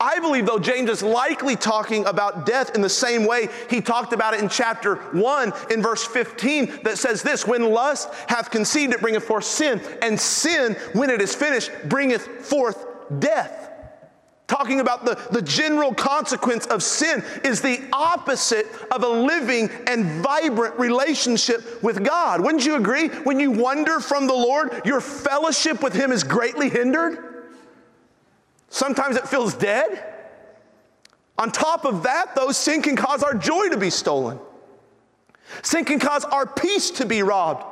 I 0.00 0.18
believe, 0.18 0.44
though, 0.44 0.58
James 0.58 0.90
is 0.90 1.02
likely 1.02 1.54
talking 1.54 2.04
about 2.04 2.46
death 2.46 2.74
in 2.74 2.82
the 2.82 2.88
same 2.88 3.24
way 3.24 3.48
he 3.70 3.80
talked 3.80 4.12
about 4.12 4.34
it 4.34 4.40
in 4.40 4.48
chapter 4.48 4.96
1 4.96 5.52
in 5.70 5.82
verse 5.82 6.04
15 6.04 6.80
that 6.82 6.98
says 6.98 7.22
this 7.22 7.46
When 7.46 7.62
lust 7.70 8.12
hath 8.28 8.50
conceived, 8.50 8.92
it 8.92 9.00
bringeth 9.00 9.24
forth 9.24 9.44
sin, 9.44 9.80
and 10.02 10.20
sin, 10.20 10.74
when 10.92 11.10
it 11.10 11.22
is 11.22 11.34
finished, 11.34 11.70
bringeth 11.88 12.26
forth 12.44 12.84
death. 13.18 13.63
Talking 14.46 14.80
about 14.80 15.06
the, 15.06 15.14
the 15.30 15.40
general 15.40 15.94
consequence 15.94 16.66
of 16.66 16.82
sin 16.82 17.24
is 17.44 17.62
the 17.62 17.82
opposite 17.92 18.66
of 18.90 19.02
a 19.02 19.08
living 19.08 19.70
and 19.86 20.22
vibrant 20.22 20.78
relationship 20.78 21.82
with 21.82 22.04
God. 22.04 22.42
Wouldn't 22.42 22.66
you 22.66 22.76
agree? 22.76 23.08
When 23.08 23.40
you 23.40 23.50
wander 23.50 24.00
from 24.00 24.26
the 24.26 24.34
Lord, 24.34 24.82
your 24.84 25.00
fellowship 25.00 25.82
with 25.82 25.94
Him 25.94 26.12
is 26.12 26.24
greatly 26.24 26.68
hindered. 26.68 27.46
Sometimes 28.68 29.16
it 29.16 29.26
feels 29.26 29.54
dead. 29.54 30.12
On 31.38 31.50
top 31.50 31.86
of 31.86 32.02
that, 32.02 32.34
though, 32.34 32.52
sin 32.52 32.82
can 32.82 32.96
cause 32.96 33.22
our 33.22 33.34
joy 33.34 33.70
to 33.70 33.78
be 33.78 33.88
stolen. 33.88 34.38
Sin 35.62 35.84
can 35.84 35.98
cause 35.98 36.24
our 36.24 36.46
peace 36.46 36.90
to 36.92 37.06
be 37.06 37.22
robbed. 37.22 37.64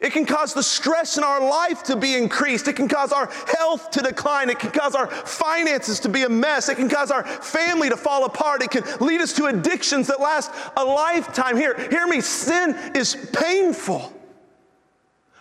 It 0.00 0.14
can 0.14 0.24
cause 0.24 0.54
the 0.54 0.62
stress 0.62 1.18
in 1.18 1.24
our 1.24 1.46
life 1.46 1.82
to 1.84 1.96
be 1.96 2.16
increased. 2.16 2.66
It 2.68 2.76
can 2.76 2.88
cause 2.88 3.12
our 3.12 3.30
health 3.58 3.90
to 3.90 4.00
decline. 4.00 4.48
It 4.48 4.58
can 4.58 4.70
cause 4.70 4.94
our 4.94 5.08
finances 5.08 6.00
to 6.00 6.08
be 6.08 6.22
a 6.22 6.28
mess. 6.28 6.70
It 6.70 6.76
can 6.76 6.88
cause 6.88 7.10
our 7.10 7.22
family 7.22 7.90
to 7.90 7.98
fall 7.98 8.24
apart. 8.24 8.62
It 8.62 8.70
can 8.70 8.82
lead 9.00 9.20
us 9.20 9.34
to 9.34 9.46
addictions 9.46 10.06
that 10.06 10.18
last 10.18 10.50
a 10.78 10.84
lifetime. 10.84 11.58
Here, 11.58 11.74
hear 11.90 12.06
me, 12.06 12.22
sin 12.22 12.74
is 12.94 13.14
painful. 13.34 14.10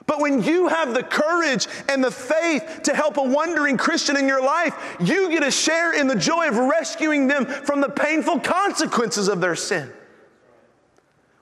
But 0.05 0.19
when 0.19 0.43
you 0.43 0.67
have 0.67 0.93
the 0.93 1.03
courage 1.03 1.67
and 1.87 2.03
the 2.03 2.11
faith 2.11 2.81
to 2.83 2.93
help 2.93 3.15
a 3.15 3.23
wandering 3.23 3.77
Christian 3.77 4.17
in 4.17 4.27
your 4.27 4.43
life, 4.43 4.97
you 4.99 5.29
get 5.29 5.43
a 5.43 5.51
share 5.51 5.93
in 5.93 6.07
the 6.07 6.15
joy 6.15 6.49
of 6.49 6.57
rescuing 6.57 7.27
them 7.27 7.45
from 7.45 7.79
the 7.79 7.89
painful 7.89 8.39
consequences 8.39 9.29
of 9.29 9.39
their 9.39 9.55
sin. 9.55 9.93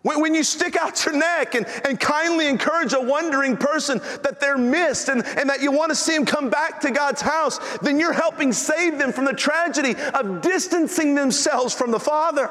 When, 0.03 0.33
you 0.33 0.43
stick 0.43 0.77
out 0.77 1.05
your 1.05 1.17
neck 1.17 1.55
and, 1.55 1.65
and 1.83 1.99
kindly 1.99 2.47
encourage 2.47 2.93
a 2.93 3.01
wandering 3.01 3.57
person 3.57 3.99
that 4.23 4.39
they're 4.39 4.57
missed 4.57 5.09
and, 5.09 5.25
and 5.25 5.49
that 5.49 5.61
you 5.61 5.71
want 5.71 5.89
to 5.89 5.95
see 5.95 6.15
them 6.15 6.25
come 6.25 6.49
back 6.49 6.79
to 6.81 6.91
God's 6.91 7.21
house, 7.21 7.59
then 7.79 7.99
you're 7.99 8.13
helping 8.13 8.53
save 8.53 8.99
them 8.99 9.11
from 9.11 9.25
the 9.25 9.33
tragedy 9.33 9.95
of 10.13 10.41
distancing 10.41 11.13
themselves 11.15 11.73
from 11.73 11.91
the 11.91 11.99
Father. 11.99 12.49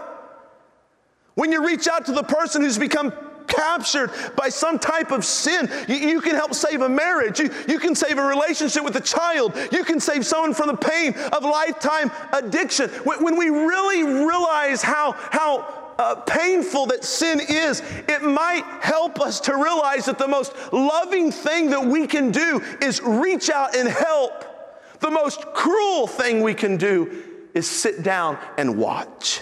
When 1.35 1.51
you 1.51 1.67
reach 1.67 1.89
out 1.89 2.05
to 2.07 2.13
the 2.13 2.23
person 2.23 2.63
who's 2.63 2.79
become 2.79 3.13
captured 3.47 4.11
by 4.37 4.49
some 4.49 4.79
type 4.79 5.13
of 5.13 5.25
sin. 5.25 5.71
You, 5.89 5.95
you, 5.95 6.21
can 6.21 6.35
help 6.35 6.53
save 6.53 6.83
a 6.83 6.89
marriage. 6.89 7.39
You, 7.39 7.51
you 7.69 7.79
can 7.79 7.95
save 7.95 8.19
a 8.19 8.23
relationship 8.23 8.83
with 8.83 8.97
a 8.97 9.01
child. 9.01 9.57
You 9.71 9.85
can 9.85 10.01
save 10.01 10.27
someone 10.27 10.53
from 10.53 10.67
the 10.67 10.77
pain 10.77 11.15
of 11.33 11.45
lifetime 11.45 12.11
addiction. 12.33 12.91
When, 13.05 13.23
when 13.23 13.37
we 13.39 13.51
really 13.51 14.03
realize 14.03 14.83
how, 14.83 15.13
how 15.13 15.86
uh, 15.99 16.17
painful 16.17 16.87
that 16.87 17.05
sin 17.05 17.41
is, 17.41 17.83
it 18.09 18.23
might 18.23 18.65
help 18.81 19.21
us 19.21 19.41
to 19.41 19.55
realize 19.55 20.07
that 20.07 20.19
the 20.19 20.29
most 20.29 20.53
loving 20.73 21.31
thing 21.31 21.71
that 21.71 21.85
we 21.85 22.07
can 22.07 22.31
do 22.31 22.63
is 22.83 23.01
reach 23.03 23.51
out 23.51 23.75
and 23.75 23.89
help. 23.89 24.45
The 25.01 25.11
most 25.11 25.43
cruel 25.53 26.07
thing 26.07 26.43
we 26.43 26.55
can 26.55 26.77
do 26.77 27.23
is 27.55 27.69
sit 27.69 28.03
down 28.03 28.39
and 28.59 28.79
watch. 28.79 29.41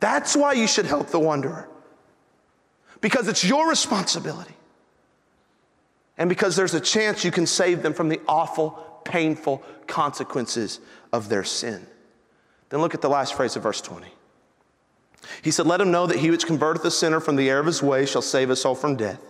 That's 0.00 0.36
why 0.36 0.52
you 0.52 0.66
should 0.66 0.86
help 0.86 1.08
the 1.08 1.18
wanderer. 1.18 1.68
Because 3.00 3.28
it's 3.28 3.44
your 3.44 3.68
responsibility. 3.68 4.54
And 6.18 6.28
because 6.28 6.56
there's 6.56 6.74
a 6.74 6.80
chance 6.80 7.24
you 7.24 7.30
can 7.30 7.46
save 7.46 7.82
them 7.82 7.92
from 7.92 8.08
the 8.08 8.20
awful, 8.28 8.70
painful 9.04 9.62
consequences 9.86 10.80
of 11.12 11.28
their 11.28 11.44
sin. 11.44 11.86
Then 12.74 12.80
look 12.80 12.92
at 12.92 13.02
the 13.02 13.08
last 13.08 13.34
phrase 13.34 13.54
of 13.54 13.62
verse 13.62 13.80
20. 13.80 14.08
He 15.42 15.52
said, 15.52 15.64
Let 15.64 15.80
him 15.80 15.92
know 15.92 16.08
that 16.08 16.18
he 16.18 16.32
which 16.32 16.44
converteth 16.44 16.82
the 16.82 16.90
sinner 16.90 17.20
from 17.20 17.36
the 17.36 17.48
error 17.48 17.60
of 17.60 17.66
his 17.66 17.80
way 17.80 18.04
shall 18.04 18.20
save 18.20 18.50
us 18.50 18.62
soul 18.62 18.74
from 18.74 18.96
death, 18.96 19.20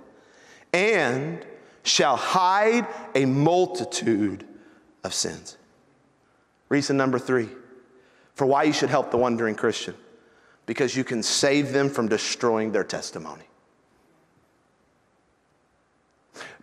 and 0.73 1.45
shall 1.83 2.17
hide 2.17 2.87
a 3.15 3.27
multitude 3.27 4.47
of 5.05 5.13
sins. 5.13 5.59
Reason 6.71 6.97
number 6.97 7.19
three 7.19 7.51
for 8.35 8.47
why 8.47 8.63
you 8.63 8.73
should 8.73 8.89
help 8.89 9.11
the 9.11 9.19
wandering 9.19 9.57
Christian 9.57 9.95
because 10.65 10.97
you 10.97 11.05
can 11.05 11.23
save 11.23 11.75
them 11.75 11.91
from 11.91 12.09
destroying 12.09 12.73
their 12.73 12.83
testimony. 12.83 13.45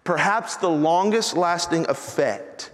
Perhaps 0.03 0.55
the 0.55 0.69
longest 0.69 1.37
lasting 1.37 1.87
effect 1.89 2.71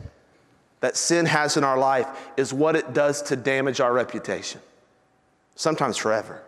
that 0.80 0.96
sin 0.96 1.26
has 1.26 1.58
in 1.58 1.64
our 1.64 1.78
life 1.78 2.08
is 2.38 2.54
what 2.54 2.76
it 2.76 2.94
does 2.94 3.22
to 3.24 3.36
damage 3.36 3.80
our 3.80 3.94
reputation, 3.94 4.62
sometimes 5.56 5.98
forever. 5.98 6.44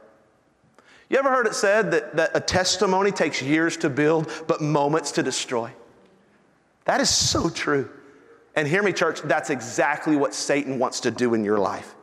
You 1.10 1.18
ever 1.18 1.30
heard 1.30 1.48
it 1.48 1.56
said 1.56 1.92
that, 1.92 2.16
that 2.18 2.32
a 2.36 2.40
testimony 2.40 3.12
takes 3.12 3.42
years 3.42 3.76
to 3.78 3.90
build, 3.90 4.32
but 4.48 4.62
moments 4.62 5.12
to 5.14 5.24
destroy? 5.24 5.72
That 6.86 7.02
is 7.02 7.10
so 7.10 7.50
true. 7.50 7.90
And 8.56 8.68
hear 8.68 8.84
me, 8.84 8.94
church, 8.94 9.22
that's 9.22 9.50
exactly 9.50 10.16
what 10.16 10.34
Satan 10.34 10.78
wants 10.80 11.00
to 11.02 11.12
do 11.12 11.34
in 11.34 11.44
your 11.44 11.58
life. 11.58 11.96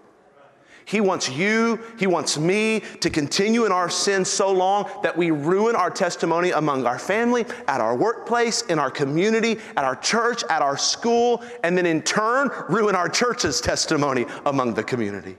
He 0.87 1.01
wants 1.01 1.29
you, 1.29 1.81
He 1.99 2.07
wants 2.07 2.39
me 2.39 2.81
to 3.01 3.11
continue 3.11 3.67
in 3.67 3.73
our 3.73 3.91
sin 3.91 4.25
so 4.25 4.53
long 4.53 4.89
that 5.03 5.17
we 5.17 5.33
ruin 5.33 5.75
our 5.75 5.91
testimony 5.91 6.53
among 6.53 6.87
our 6.87 6.99
family, 6.99 7.45
at 7.67 7.81
our 7.81 7.97
workplace, 7.97 8.63
in 8.63 8.79
our 8.79 8.91
community, 8.91 9.59
at 9.77 9.85
our 9.85 9.97
church, 9.97 10.45
at 10.49 10.63
our 10.63 10.79
school, 10.79 11.43
and 11.65 11.77
then 11.77 11.87
in 11.87 12.03
turn 12.03 12.51
ruin 12.69 12.95
our 12.95 13.09
church's 13.09 13.61
testimony 13.61 14.27
among 14.47 14.75
the 14.75 14.85
community. 14.85 15.37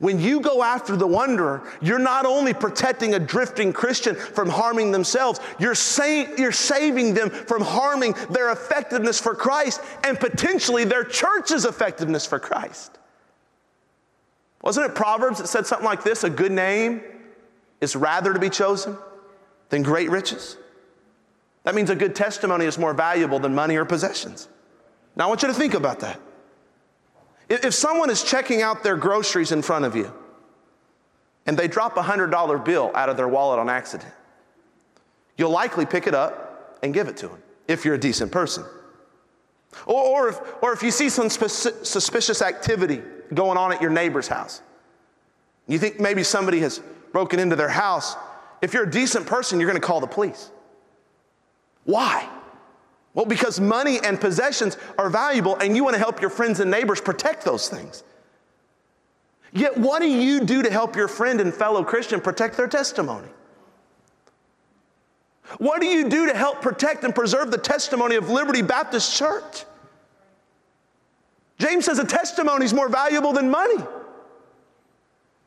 When 0.00 0.18
you 0.18 0.40
go 0.40 0.64
after 0.64 0.96
the 0.96 1.06
wanderer, 1.06 1.62
you're 1.80 2.00
not 2.00 2.26
only 2.26 2.54
protecting 2.54 3.14
a 3.14 3.20
drifting 3.20 3.72
Christian 3.72 4.16
from 4.16 4.48
harming 4.48 4.90
themselves, 4.90 5.38
you're, 5.60 5.76
sa- 5.76 6.26
you're 6.36 6.50
saving 6.50 7.14
them 7.14 7.30
from 7.30 7.62
harming 7.62 8.14
their 8.28 8.50
effectiveness 8.50 9.20
for 9.20 9.36
Christ 9.36 9.80
and 10.02 10.18
potentially 10.18 10.82
their 10.82 11.04
church's 11.04 11.64
effectiveness 11.64 12.26
for 12.26 12.40
Christ. 12.40 12.98
Wasn't 14.62 14.86
it 14.86 14.94
Proverbs 14.94 15.38
that 15.38 15.48
said 15.48 15.66
something 15.66 15.84
like 15.84 16.04
this? 16.04 16.24
A 16.24 16.30
good 16.30 16.52
name 16.52 17.02
is 17.80 17.96
rather 17.96 18.32
to 18.32 18.38
be 18.38 18.48
chosen 18.48 18.96
than 19.68 19.82
great 19.82 20.08
riches. 20.08 20.56
That 21.64 21.74
means 21.74 21.90
a 21.90 21.96
good 21.96 22.14
testimony 22.14 22.64
is 22.64 22.78
more 22.78 22.94
valuable 22.94 23.38
than 23.38 23.54
money 23.54 23.76
or 23.76 23.84
possessions. 23.84 24.48
Now, 25.16 25.24
I 25.24 25.28
want 25.28 25.42
you 25.42 25.48
to 25.48 25.54
think 25.54 25.74
about 25.74 26.00
that. 26.00 26.20
If 27.48 27.74
someone 27.74 28.08
is 28.08 28.22
checking 28.22 28.62
out 28.62 28.82
their 28.82 28.96
groceries 28.96 29.52
in 29.52 29.62
front 29.62 29.84
of 29.84 29.94
you 29.94 30.12
and 31.44 31.58
they 31.58 31.68
drop 31.68 31.96
a 31.96 32.02
$100 32.02 32.64
bill 32.64 32.90
out 32.94 33.08
of 33.08 33.16
their 33.16 33.28
wallet 33.28 33.58
on 33.58 33.68
accident, 33.68 34.12
you'll 35.36 35.50
likely 35.50 35.84
pick 35.84 36.06
it 36.06 36.14
up 36.14 36.78
and 36.82 36.94
give 36.94 37.08
it 37.08 37.16
to 37.18 37.28
them 37.28 37.42
if 37.68 37.84
you're 37.84 37.94
a 37.94 38.00
decent 38.00 38.32
person. 38.32 38.64
Or, 39.86 40.02
or, 40.02 40.28
if, 40.28 40.40
or 40.62 40.72
if 40.72 40.82
you 40.82 40.90
see 40.90 41.08
some 41.08 41.28
suspicious 41.28 42.42
activity 42.42 43.02
going 43.34 43.58
on 43.58 43.72
at 43.72 43.80
your 43.80 43.90
neighbor's 43.90 44.28
house, 44.28 44.62
you 45.66 45.78
think 45.78 46.00
maybe 46.00 46.22
somebody 46.22 46.60
has 46.60 46.80
broken 47.12 47.38
into 47.38 47.56
their 47.56 47.68
house, 47.68 48.16
if 48.60 48.74
you're 48.74 48.84
a 48.84 48.90
decent 48.90 49.26
person, 49.26 49.60
you're 49.60 49.68
going 49.68 49.80
to 49.80 49.86
call 49.86 50.00
the 50.00 50.06
police. 50.06 50.50
Why? 51.84 52.28
Well, 53.14 53.26
because 53.26 53.60
money 53.60 53.98
and 54.02 54.20
possessions 54.20 54.78
are 54.98 55.10
valuable 55.10 55.56
and 55.56 55.76
you 55.76 55.84
want 55.84 55.94
to 55.94 55.98
help 55.98 56.20
your 56.20 56.30
friends 56.30 56.60
and 56.60 56.70
neighbors 56.70 57.00
protect 57.00 57.44
those 57.44 57.68
things. 57.68 58.02
Yet, 59.52 59.76
what 59.76 60.00
do 60.00 60.08
you 60.08 60.40
do 60.40 60.62
to 60.62 60.70
help 60.70 60.96
your 60.96 61.08
friend 61.08 61.40
and 61.40 61.52
fellow 61.52 61.84
Christian 61.84 62.20
protect 62.20 62.56
their 62.56 62.68
testimony? 62.68 63.28
What 65.58 65.82
do 65.82 65.86
you 65.86 66.08
do 66.08 66.26
to 66.28 66.34
help 66.34 66.62
protect 66.62 67.04
and 67.04 67.14
preserve 67.14 67.50
the 67.50 67.58
testimony 67.58 68.16
of 68.16 68.30
Liberty 68.30 68.62
Baptist 68.62 69.14
Church? 69.14 69.64
James 71.62 71.84
says 71.84 72.00
a 72.00 72.04
testimony 72.04 72.64
is 72.64 72.74
more 72.74 72.88
valuable 72.88 73.32
than 73.32 73.48
money. 73.48 73.76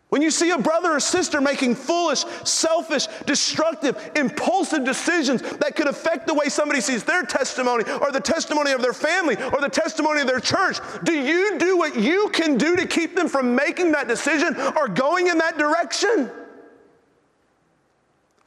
When 0.08 0.21
you 0.21 0.32
see 0.32 0.51
a 0.51 0.58
brother 0.58 0.93
or 0.93 1.01
sister 1.01 1.41
making 1.41 1.75
foolish, 1.75 2.23
selfish, 2.45 3.08
destructive, 3.25 4.12
impulsive 4.15 4.86
decisions 4.86 5.41
that 5.41 5.75
could 5.75 5.88
affect 5.88 6.25
the 6.25 6.34
way 6.34 6.47
somebody 6.47 6.80
sees 6.80 7.04
their 7.04 7.23
testimony 7.23 7.84
or 7.99 8.13
the 8.13 8.21
testimony 8.21 8.71
of 8.71 8.82
their 8.82 8.93
family 8.93 9.36
or 9.36 9.60
the 9.60 9.67
testimony 9.67 10.21
of 10.21 10.28
their 10.28 10.39
church, 10.39 10.78
do 11.04 11.12
you 11.12 11.58
do 11.60 11.75
what 11.75 11.97
you 11.97 12.30
can 12.30 12.58
do 12.58 12.78
to 12.78 12.88
keep 12.88 13.13
them 13.13 13.28
from 13.28 13.54
making 13.54 13.91
that 13.91 14.08
decision 14.08 14.56
or 14.78 14.88
going 14.88 15.28
in 15.28 15.38
that 15.39 15.58
direction? 15.58 16.32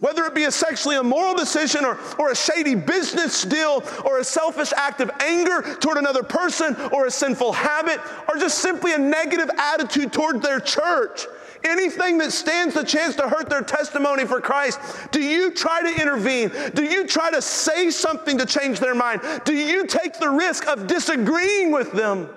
Whether 0.00 0.24
it 0.26 0.34
be 0.34 0.44
a 0.44 0.52
sexually 0.52 0.96
immoral 0.96 1.34
decision 1.34 1.84
or, 1.84 1.98
or 2.18 2.30
a 2.30 2.36
shady 2.36 2.76
business 2.76 3.42
deal 3.42 3.82
or 4.04 4.20
a 4.20 4.24
selfish 4.24 4.72
act 4.76 5.00
of 5.00 5.10
anger 5.18 5.76
toward 5.80 5.96
another 5.96 6.22
person 6.22 6.76
or 6.92 7.06
a 7.06 7.10
sinful 7.10 7.52
habit 7.52 7.98
or 8.28 8.38
just 8.38 8.58
simply 8.58 8.92
a 8.92 8.98
negative 8.98 9.50
attitude 9.58 10.12
toward 10.12 10.40
their 10.40 10.60
church, 10.60 11.26
anything 11.64 12.18
that 12.18 12.32
stands 12.32 12.74
the 12.74 12.84
chance 12.84 13.16
to 13.16 13.28
hurt 13.28 13.50
their 13.50 13.62
testimony 13.62 14.24
for 14.24 14.40
Christ, 14.40 14.78
do 15.10 15.20
you 15.20 15.50
try 15.50 15.82
to 15.82 16.00
intervene? 16.00 16.52
Do 16.74 16.84
you 16.84 17.04
try 17.04 17.32
to 17.32 17.42
say 17.42 17.90
something 17.90 18.38
to 18.38 18.46
change 18.46 18.78
their 18.78 18.94
mind? 18.94 19.20
Do 19.44 19.52
you 19.52 19.84
take 19.84 20.20
the 20.20 20.30
risk 20.30 20.68
of 20.68 20.86
disagreeing 20.86 21.72
with 21.72 21.90
them? 21.90 22.28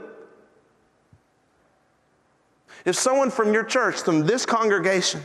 If 2.85 2.95
someone 2.95 3.29
from 3.29 3.53
your 3.53 3.63
church, 3.63 4.01
from 4.01 4.25
this 4.25 4.47
congregation, 4.47 5.21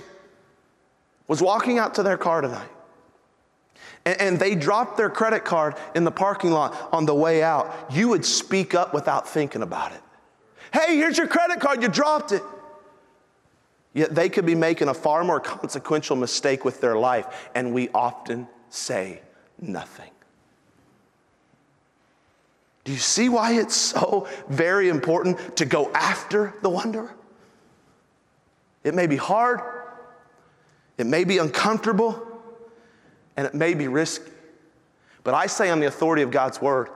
was 1.28 1.42
walking 1.42 1.78
out 1.78 1.94
to 1.94 2.02
their 2.02 2.16
car 2.16 2.40
tonight 2.40 2.68
and, 4.06 4.20
and 4.20 4.38
they 4.38 4.54
dropped 4.54 4.96
their 4.96 5.10
credit 5.10 5.44
card 5.44 5.74
in 5.94 6.04
the 6.04 6.10
parking 6.10 6.52
lot 6.52 6.88
on 6.92 7.04
the 7.04 7.14
way 7.14 7.42
out, 7.42 7.74
you 7.90 8.08
would 8.08 8.24
speak 8.24 8.74
up 8.74 8.94
without 8.94 9.28
thinking 9.28 9.60
about 9.60 9.92
it. 9.92 10.00
Hey, 10.72 10.96
here's 10.96 11.18
your 11.18 11.26
credit 11.26 11.60
card, 11.60 11.82
you 11.82 11.88
dropped 11.88 12.32
it. 12.32 12.42
Yet 13.92 14.14
they 14.14 14.28
could 14.28 14.46
be 14.46 14.54
making 14.54 14.88
a 14.88 14.94
far 14.94 15.24
more 15.24 15.40
consequential 15.40 16.16
mistake 16.16 16.64
with 16.64 16.80
their 16.80 16.96
life, 16.96 17.48
and 17.54 17.74
we 17.74 17.88
often 17.90 18.46
say 18.68 19.20
nothing. 19.60 20.10
Do 22.84 22.92
you 22.92 22.98
see 22.98 23.28
why 23.28 23.54
it's 23.54 23.74
so 23.74 24.28
very 24.48 24.88
important 24.88 25.56
to 25.56 25.64
go 25.64 25.90
after 25.92 26.54
the 26.62 26.70
wanderer? 26.70 27.12
It 28.84 28.94
may 28.94 29.08
be 29.08 29.16
hard, 29.16 29.60
It 30.98 31.06
may 31.06 31.24
be 31.24 31.38
uncomfortable 31.38 32.22
and 33.36 33.46
it 33.46 33.54
may 33.54 33.74
be 33.74 33.88
risky. 33.88 34.30
But 35.24 35.34
I 35.34 35.46
say 35.46 35.70
on 35.70 35.80
the 35.80 35.86
authority 35.86 36.22
of 36.22 36.30
God's 36.30 36.60
word, 36.60 36.88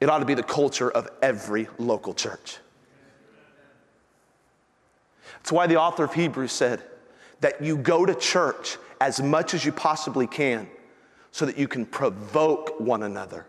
it 0.00 0.10
ought 0.10 0.18
to 0.18 0.24
be 0.24 0.34
the 0.34 0.42
culture 0.42 0.90
of 0.90 1.08
every 1.22 1.68
local 1.78 2.14
church. 2.14 2.58
That's 5.36 5.52
why 5.52 5.66
the 5.66 5.76
author 5.76 6.04
of 6.04 6.14
Hebrews 6.14 6.52
said 6.52 6.82
that 7.40 7.62
you 7.62 7.76
go 7.76 8.06
to 8.06 8.14
church 8.14 8.78
as 9.00 9.20
much 9.20 9.54
as 9.54 9.64
you 9.64 9.72
possibly 9.72 10.26
can 10.26 10.68
so 11.32 11.46
that 11.46 11.58
you 11.58 11.68
can 11.68 11.84
provoke 11.84 12.78
one 12.80 13.02
another 13.02 13.46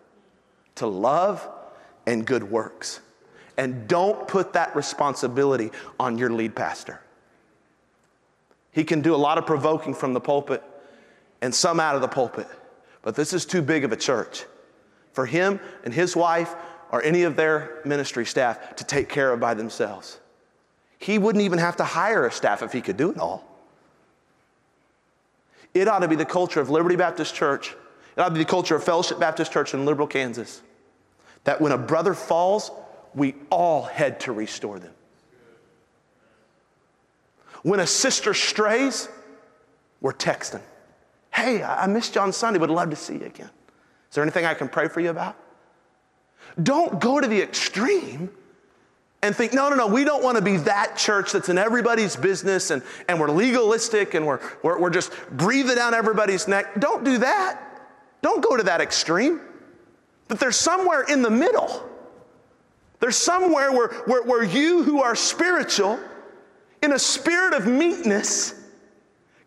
to 0.75 0.87
love 0.87 1.47
and 2.05 2.25
good 2.25 2.43
works. 2.43 2.99
And 3.57 3.87
don't 3.87 4.27
put 4.27 4.53
that 4.53 4.75
responsibility 4.75 5.71
on 5.99 6.17
your 6.17 6.29
lead 6.29 6.55
pastor. 6.55 6.99
He 8.75 8.83
can 8.83 8.99
do 8.99 9.15
a 9.15 9.17
lot 9.17 9.37
of 9.37 9.45
provoking 9.45 9.93
from 9.93 10.11
the 10.11 10.19
pulpit 10.19 10.61
and 11.41 11.55
some 11.55 11.79
out 11.79 11.95
of 11.95 12.01
the 12.01 12.09
pulpit, 12.09 12.47
but 13.03 13.15
this 13.15 13.31
is 13.31 13.45
too 13.45 13.61
big 13.61 13.85
of 13.85 13.93
a 13.93 13.95
church 13.95 14.43
for 15.13 15.25
him 15.25 15.61
and 15.85 15.93
his 15.93 16.13
wife 16.13 16.53
or 16.91 17.01
any 17.01 17.23
of 17.23 17.37
their 17.37 17.81
ministry 17.85 18.25
staff 18.25 18.75
to 18.75 18.83
take 18.83 19.07
care 19.07 19.31
of 19.31 19.39
by 19.39 19.53
themselves. 19.53 20.19
He 20.99 21.17
wouldn't 21.17 21.45
even 21.45 21.57
have 21.57 21.77
to 21.77 21.85
hire 21.85 22.25
a 22.25 22.31
staff 22.33 22.61
if 22.61 22.73
he 22.73 22.81
could 22.81 22.97
do 22.97 23.11
it 23.11 23.17
all. 23.17 23.49
It 25.73 25.87
ought 25.87 25.99
to 25.99 26.09
be 26.09 26.17
the 26.17 26.25
culture 26.25 26.59
of 26.59 26.69
Liberty 26.69 26.97
Baptist 26.97 27.33
Church. 27.33 27.73
It 28.17 28.19
ought 28.19 28.27
to 28.27 28.33
be 28.33 28.39
the 28.39 28.45
culture 28.45 28.75
of 28.75 28.83
Fellowship 28.83 29.19
Baptist 29.19 29.53
Church 29.53 29.73
in 29.73 29.85
Liberal, 29.85 30.07
Kansas. 30.07 30.61
That 31.45 31.61
when 31.61 31.71
a 31.71 31.77
brother 31.77 32.13
falls, 32.13 32.71
we 33.13 33.35
all 33.49 33.83
head 33.83 34.19
to 34.21 34.33
restore 34.33 34.79
them. 34.79 34.91
When 37.65 37.79
a 37.79 37.87
sister 37.87 38.35
strays, 38.35 39.09
we're 39.99 40.13
texting. 40.13 40.61
Hey, 41.33 41.63
I 41.63 41.87
missed 41.87 42.13
you 42.13 42.21
on 42.21 42.31
Sunday, 42.31 42.59
would 42.59 42.69
love 42.69 42.91
to 42.91 42.95
see 42.95 43.15
you 43.15 43.25
again. 43.25 43.49
Is 44.07 44.13
there 44.13 44.23
anything 44.23 44.45
I 44.45 44.53
can 44.53 44.69
pray 44.69 44.87
for 44.87 44.99
you 44.99 45.09
about? 45.09 45.35
Don't 46.61 46.99
go 47.01 47.19
to 47.19 47.27
the 47.27 47.41
extreme 47.41 48.29
and 49.23 49.35
think, 49.35 49.51
no, 49.51 49.67
no, 49.69 49.77
no, 49.77 49.87
we 49.87 50.03
don't 50.03 50.21
want 50.21 50.37
to 50.37 50.43
be 50.43 50.57
that 50.57 50.95
church 50.95 51.31
that's 51.31 51.49
in 51.49 51.57
everybody's 51.57 52.15
business 52.15 52.69
and, 52.69 52.83
and 53.09 53.19
we're 53.19 53.31
legalistic 53.31 54.13
and 54.13 54.27
we're, 54.27 54.41
we're, 54.61 54.79
we're 54.79 54.91
just 54.91 55.11
breathing 55.31 55.75
down 55.75 55.95
everybody's 55.95 56.47
neck. 56.47 56.79
Don't 56.79 57.03
do 57.03 57.17
that. 57.17 57.59
Don't 58.21 58.43
go 58.43 58.55
to 58.55 58.61
that 58.61 58.79
extreme. 58.79 59.41
But 60.27 60.39
there's 60.39 60.55
somewhere 60.55 61.01
in 61.01 61.23
the 61.23 61.31
middle. 61.31 61.89
There's 62.99 63.17
somewhere 63.17 63.71
where, 63.71 63.87
where, 64.05 64.21
where 64.21 64.43
you 64.43 64.83
who 64.83 65.01
are 65.01 65.15
spiritual, 65.15 65.99
in 66.85 66.93
a 66.93 66.99
spirit 66.99 67.53
of 67.53 67.67
meekness, 67.67 68.53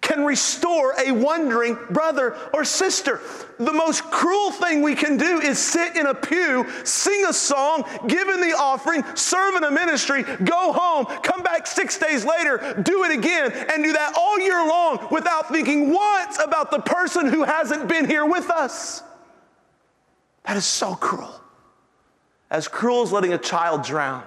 can 0.08 0.24
restore 0.24 0.94
a 0.98 1.12
wandering 1.12 1.76
brother 1.90 2.36
or 2.54 2.64
sister. 2.64 3.20
The 3.58 3.72
most 3.72 4.04
cruel 4.04 4.50
thing 4.50 4.80
we 4.80 4.94
can 4.94 5.18
do 5.18 5.40
is 5.40 5.58
sit 5.58 5.96
in 5.96 6.06
a 6.06 6.14
pew, 6.14 6.66
sing 6.84 7.26
a 7.28 7.32
song, 7.32 7.84
give 8.06 8.28
in 8.28 8.40
the 8.40 8.56
offering, 8.58 9.04
serve 9.14 9.56
in 9.56 9.64
a 9.64 9.70
ministry, 9.70 10.22
go 10.22 10.72
home, 10.72 11.04
come 11.22 11.42
back 11.42 11.66
six 11.66 11.98
days 11.98 12.24
later, 12.24 12.80
do 12.82 13.04
it 13.04 13.18
again, 13.18 13.52
and 13.52 13.84
do 13.84 13.92
that 13.92 14.14
all 14.16 14.40
year 14.40 14.66
long 14.66 15.08
without 15.10 15.50
thinking 15.50 15.92
once 15.92 16.38
about 16.38 16.70
the 16.70 16.80
person 16.80 17.26
who 17.26 17.44
hasn't 17.44 17.86
been 17.86 18.06
here 18.06 18.24
with 18.24 18.48
us. 18.50 19.02
That 20.44 20.56
is 20.56 20.64
so 20.64 20.94
cruel. 20.94 21.38
As 22.50 22.66
cruel 22.66 23.02
as 23.02 23.12
letting 23.12 23.34
a 23.34 23.38
child 23.38 23.84
drown 23.84 24.24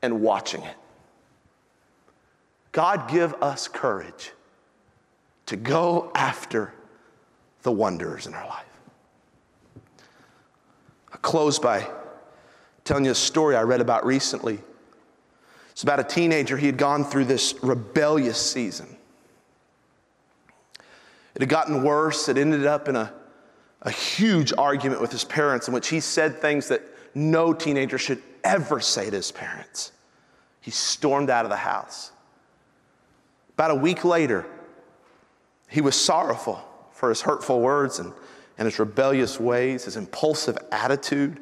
and 0.00 0.20
watching 0.20 0.62
it. 0.62 0.76
God, 2.74 3.08
give 3.08 3.34
us 3.34 3.68
courage 3.68 4.32
to 5.46 5.54
go 5.54 6.10
after 6.12 6.74
the 7.62 7.70
wonders 7.70 8.26
in 8.26 8.34
our 8.34 8.46
life. 8.48 8.66
I 11.12 11.16
close 11.18 11.60
by 11.60 11.88
telling 12.82 13.04
you 13.04 13.12
a 13.12 13.14
story 13.14 13.54
I 13.54 13.62
read 13.62 13.80
about 13.80 14.04
recently. 14.04 14.58
It's 15.70 15.84
about 15.84 16.00
a 16.00 16.04
teenager. 16.04 16.56
He 16.56 16.66
had 16.66 16.76
gone 16.76 17.04
through 17.04 17.26
this 17.26 17.54
rebellious 17.62 18.40
season. 18.40 18.96
It 21.36 21.42
had 21.42 21.48
gotten 21.48 21.84
worse. 21.84 22.28
It 22.28 22.36
ended 22.36 22.66
up 22.66 22.88
in 22.88 22.96
a, 22.96 23.12
a 23.82 23.90
huge 23.92 24.52
argument 24.58 25.00
with 25.00 25.12
his 25.12 25.22
parents 25.22 25.68
in 25.68 25.74
which 25.74 25.90
he 25.90 26.00
said 26.00 26.40
things 26.40 26.66
that 26.68 26.82
no 27.14 27.52
teenager 27.52 27.98
should 27.98 28.20
ever 28.42 28.80
say 28.80 29.10
to 29.10 29.16
his 29.16 29.30
parents. 29.30 29.92
He 30.60 30.72
stormed 30.72 31.30
out 31.30 31.44
of 31.44 31.50
the 31.50 31.56
house. 31.56 32.10
About 33.54 33.70
a 33.70 33.76
week 33.76 34.04
later, 34.04 34.46
he 35.68 35.80
was 35.80 35.94
sorrowful 35.94 36.62
for 36.92 37.08
his 37.08 37.22
hurtful 37.22 37.60
words 37.60 37.98
and, 37.98 38.12
and 38.58 38.66
his 38.66 38.78
rebellious 38.78 39.38
ways, 39.38 39.84
his 39.84 39.96
impulsive 39.96 40.58
attitude. 40.72 41.40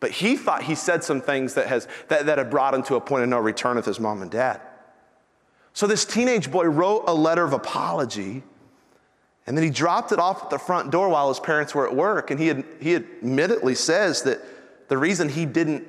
But 0.00 0.10
he 0.10 0.36
thought 0.36 0.62
he 0.62 0.74
said 0.74 1.02
some 1.02 1.20
things 1.20 1.54
that, 1.54 1.66
has, 1.66 1.88
that, 2.08 2.26
that 2.26 2.38
had 2.38 2.50
brought 2.50 2.74
him 2.74 2.82
to 2.84 2.96
a 2.96 3.00
point 3.00 3.24
of 3.24 3.28
no 3.28 3.38
return 3.38 3.76
with 3.76 3.84
his 3.84 3.98
mom 3.98 4.22
and 4.22 4.30
dad. 4.30 4.60
So 5.72 5.86
this 5.86 6.04
teenage 6.04 6.50
boy 6.50 6.64
wrote 6.64 7.04
a 7.06 7.14
letter 7.14 7.44
of 7.44 7.52
apology, 7.52 8.42
and 9.46 9.56
then 9.56 9.64
he 9.64 9.70
dropped 9.70 10.12
it 10.12 10.18
off 10.18 10.44
at 10.44 10.50
the 10.50 10.58
front 10.58 10.90
door 10.90 11.08
while 11.08 11.28
his 11.28 11.40
parents 11.40 11.74
were 11.74 11.86
at 11.86 11.94
work. 11.94 12.30
And 12.30 12.40
he, 12.40 12.48
had, 12.48 12.64
he 12.80 12.94
admittedly 12.94 13.74
says 13.74 14.22
that 14.22 14.40
the 14.88 14.98
reason 14.98 15.28
he 15.28 15.46
didn't 15.46 15.86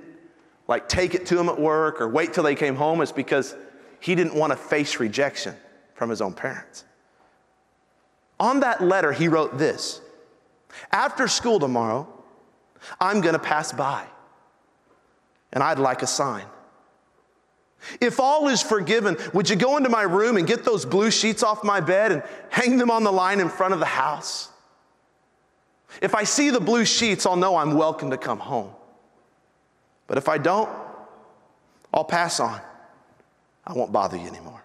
like 0.67 0.87
take 0.87 1.15
it 1.15 1.25
to 1.27 1.39
him 1.39 1.49
at 1.49 1.59
work 1.59 1.99
or 1.99 2.07
wait 2.07 2.33
till 2.33 2.43
they 2.43 2.55
came 2.55 2.75
home 2.75 3.01
is 3.01 3.11
because 3.11 3.55
he 3.99 4.15
didn't 4.15 4.35
want 4.35 4.51
to 4.51 4.57
face 4.57 4.99
rejection 4.99 5.55
from 5.93 6.09
his 6.09 6.21
own 6.21 6.33
parents. 6.33 6.85
On 8.39 8.61
that 8.61 8.81
letter, 8.81 9.11
he 9.11 9.27
wrote 9.27 9.57
this 9.57 10.01
After 10.91 11.27
school 11.27 11.59
tomorrow, 11.59 12.07
I'm 12.99 13.21
going 13.21 13.33
to 13.33 13.39
pass 13.39 13.73
by, 13.73 14.05
and 15.51 15.61
I'd 15.61 15.79
like 15.79 16.01
a 16.01 16.07
sign. 16.07 16.45
If 18.01 18.19
all 18.19 18.47
is 18.49 18.61
forgiven, 18.61 19.17
would 19.33 19.49
you 19.49 19.55
go 19.55 19.77
into 19.77 19.89
my 19.89 20.01
room 20.01 20.37
and 20.37 20.45
get 20.45 20.63
those 20.63 20.85
blue 20.85 21.11
sheets 21.11 21.43
off 21.43 21.63
my 21.63 21.79
bed 21.79 22.11
and 22.11 22.23
hang 22.49 22.77
them 22.77 22.91
on 22.91 23.03
the 23.03 23.11
line 23.11 23.39
in 23.39 23.49
front 23.49 23.73
of 23.73 23.79
the 23.79 23.85
house? 23.85 24.49
If 26.01 26.13
I 26.13 26.23
see 26.23 26.49
the 26.49 26.59
blue 26.59 26.85
sheets, 26.85 27.25
I'll 27.25 27.35
know 27.35 27.55
I'm 27.55 27.75
welcome 27.75 28.11
to 28.11 28.17
come 28.17 28.39
home. 28.39 28.71
But 30.07 30.17
if 30.17 30.29
I 30.29 30.37
don't, 30.37 30.69
I'll 31.93 32.03
pass 32.03 32.39
on. 32.39 32.59
I 33.69 33.73
won't 33.73 33.91
bother 33.91 34.17
you 34.17 34.27
anymore. 34.27 34.63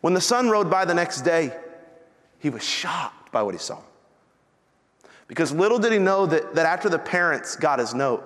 When 0.00 0.14
the 0.14 0.20
son 0.20 0.48
rode 0.48 0.70
by 0.70 0.86
the 0.86 0.94
next 0.94 1.20
day, 1.20 1.54
he 2.38 2.50
was 2.50 2.64
shocked 2.64 3.30
by 3.30 3.42
what 3.42 3.54
he 3.54 3.58
saw. 3.58 3.78
Because 5.28 5.52
little 5.52 5.78
did 5.78 5.92
he 5.92 5.98
know 5.98 6.26
that, 6.26 6.54
that 6.54 6.66
after 6.66 6.88
the 6.88 6.98
parents 6.98 7.54
got 7.54 7.78
his 7.78 7.94
note, 7.94 8.24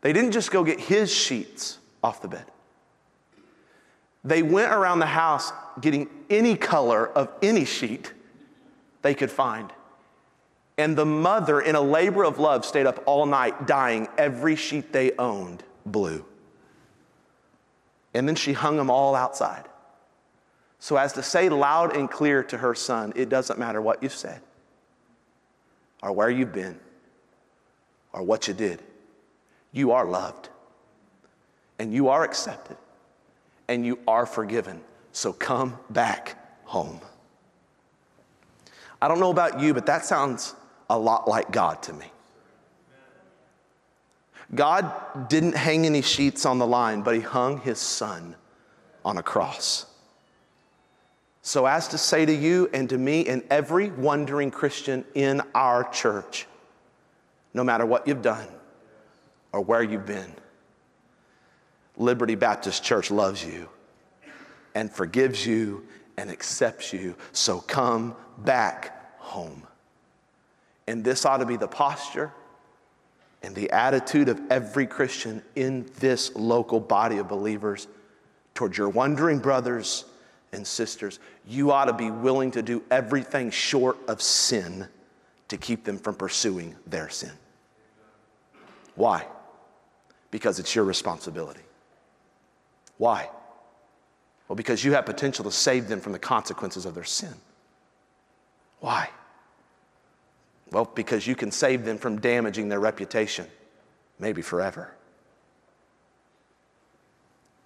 they 0.00 0.12
didn't 0.12 0.32
just 0.32 0.50
go 0.50 0.64
get 0.64 0.80
his 0.80 1.12
sheets 1.12 1.78
off 2.02 2.22
the 2.22 2.28
bed. 2.28 2.46
They 4.24 4.42
went 4.42 4.72
around 4.72 4.98
the 4.98 5.06
house 5.06 5.52
getting 5.80 6.08
any 6.30 6.56
color 6.56 7.06
of 7.06 7.28
any 7.42 7.64
sheet 7.64 8.12
they 9.02 9.14
could 9.14 9.30
find. 9.30 9.70
And 10.78 10.96
the 10.96 11.06
mother, 11.06 11.60
in 11.60 11.74
a 11.74 11.80
labor 11.80 12.24
of 12.24 12.38
love, 12.38 12.64
stayed 12.64 12.86
up 12.86 13.02
all 13.06 13.26
night 13.26 13.66
dyeing 13.66 14.08
every 14.18 14.56
sheet 14.56 14.92
they 14.92 15.12
owned 15.12 15.62
blue. 15.84 16.24
And 18.16 18.26
then 18.26 18.34
she 18.34 18.54
hung 18.54 18.78
them 18.78 18.88
all 18.88 19.14
outside. 19.14 19.64
So 20.78 20.96
as 20.96 21.12
to 21.12 21.22
say 21.22 21.50
loud 21.50 21.94
and 21.94 22.10
clear 22.10 22.42
to 22.44 22.56
her 22.56 22.74
son, 22.74 23.12
it 23.14 23.28
doesn't 23.28 23.58
matter 23.58 23.82
what 23.82 24.02
you've 24.02 24.14
said, 24.14 24.40
or 26.02 26.12
where 26.12 26.30
you've 26.30 26.52
been, 26.52 26.80
or 28.14 28.22
what 28.22 28.48
you 28.48 28.54
did. 28.54 28.82
You 29.70 29.92
are 29.92 30.06
loved, 30.06 30.48
and 31.78 31.92
you 31.92 32.08
are 32.08 32.24
accepted, 32.24 32.78
and 33.68 33.84
you 33.84 33.98
are 34.08 34.24
forgiven. 34.24 34.80
So 35.12 35.34
come 35.34 35.78
back 35.90 36.38
home. 36.64 37.00
I 39.02 39.08
don't 39.08 39.20
know 39.20 39.30
about 39.30 39.60
you, 39.60 39.74
but 39.74 39.84
that 39.86 40.06
sounds 40.06 40.54
a 40.88 40.98
lot 40.98 41.28
like 41.28 41.50
God 41.50 41.82
to 41.82 41.92
me. 41.92 42.06
God 44.54 45.28
didn't 45.28 45.56
hang 45.56 45.86
any 45.86 46.02
sheets 46.02 46.46
on 46.46 46.58
the 46.58 46.66
line, 46.66 47.02
but 47.02 47.14
He 47.14 47.20
hung 47.20 47.60
His 47.60 47.78
Son 47.78 48.36
on 49.04 49.18
a 49.18 49.22
cross. 49.22 49.86
So, 51.42 51.66
as 51.66 51.88
to 51.88 51.98
say 51.98 52.26
to 52.26 52.34
you 52.34 52.68
and 52.72 52.88
to 52.90 52.98
me 52.98 53.26
and 53.26 53.42
every 53.50 53.90
wandering 53.90 54.50
Christian 54.50 55.04
in 55.14 55.42
our 55.54 55.88
church, 55.90 56.46
no 57.54 57.62
matter 57.62 57.86
what 57.86 58.06
you've 58.08 58.22
done 58.22 58.48
or 59.52 59.60
where 59.60 59.82
you've 59.82 60.06
been, 60.06 60.32
Liberty 61.96 62.34
Baptist 62.34 62.82
Church 62.84 63.10
loves 63.10 63.44
you 63.44 63.68
and 64.74 64.90
forgives 64.92 65.46
you 65.46 65.86
and 66.18 66.30
accepts 66.30 66.92
you. 66.92 67.14
So 67.32 67.60
come 67.60 68.14
back 68.38 69.18
home. 69.18 69.66
And 70.86 71.02
this 71.02 71.24
ought 71.24 71.38
to 71.38 71.46
be 71.46 71.56
the 71.56 71.68
posture 71.68 72.32
and 73.46 73.54
the 73.54 73.70
attitude 73.70 74.28
of 74.28 74.40
every 74.50 74.88
Christian 74.88 75.40
in 75.54 75.88
this 76.00 76.34
local 76.34 76.80
body 76.80 77.18
of 77.18 77.28
believers 77.28 77.86
towards 78.54 78.76
your 78.76 78.88
wandering 78.88 79.38
brothers 79.38 80.04
and 80.52 80.66
sisters, 80.66 81.20
you 81.46 81.70
ought 81.70 81.84
to 81.84 81.92
be 81.92 82.10
willing 82.10 82.50
to 82.50 82.60
do 82.60 82.82
everything 82.90 83.52
short 83.52 83.98
of 84.08 84.20
sin 84.20 84.88
to 85.46 85.56
keep 85.56 85.84
them 85.84 85.96
from 85.96 86.16
pursuing 86.16 86.74
their 86.88 87.08
sin. 87.08 87.30
Why? 88.96 89.24
Because 90.32 90.58
it's 90.58 90.74
your 90.74 90.84
responsibility. 90.84 91.60
Why? 92.98 93.30
Well, 94.48 94.56
because 94.56 94.84
you 94.84 94.94
have 94.94 95.06
potential 95.06 95.44
to 95.44 95.52
save 95.52 95.86
them 95.86 96.00
from 96.00 96.10
the 96.10 96.18
consequences 96.18 96.84
of 96.84 96.96
their 96.96 97.04
sin. 97.04 97.34
Why? 98.80 99.08
Well, 100.70 100.90
because 100.94 101.26
you 101.26 101.36
can 101.36 101.50
save 101.50 101.84
them 101.84 101.98
from 101.98 102.20
damaging 102.20 102.68
their 102.68 102.80
reputation, 102.80 103.46
maybe 104.18 104.42
forever. 104.42 104.92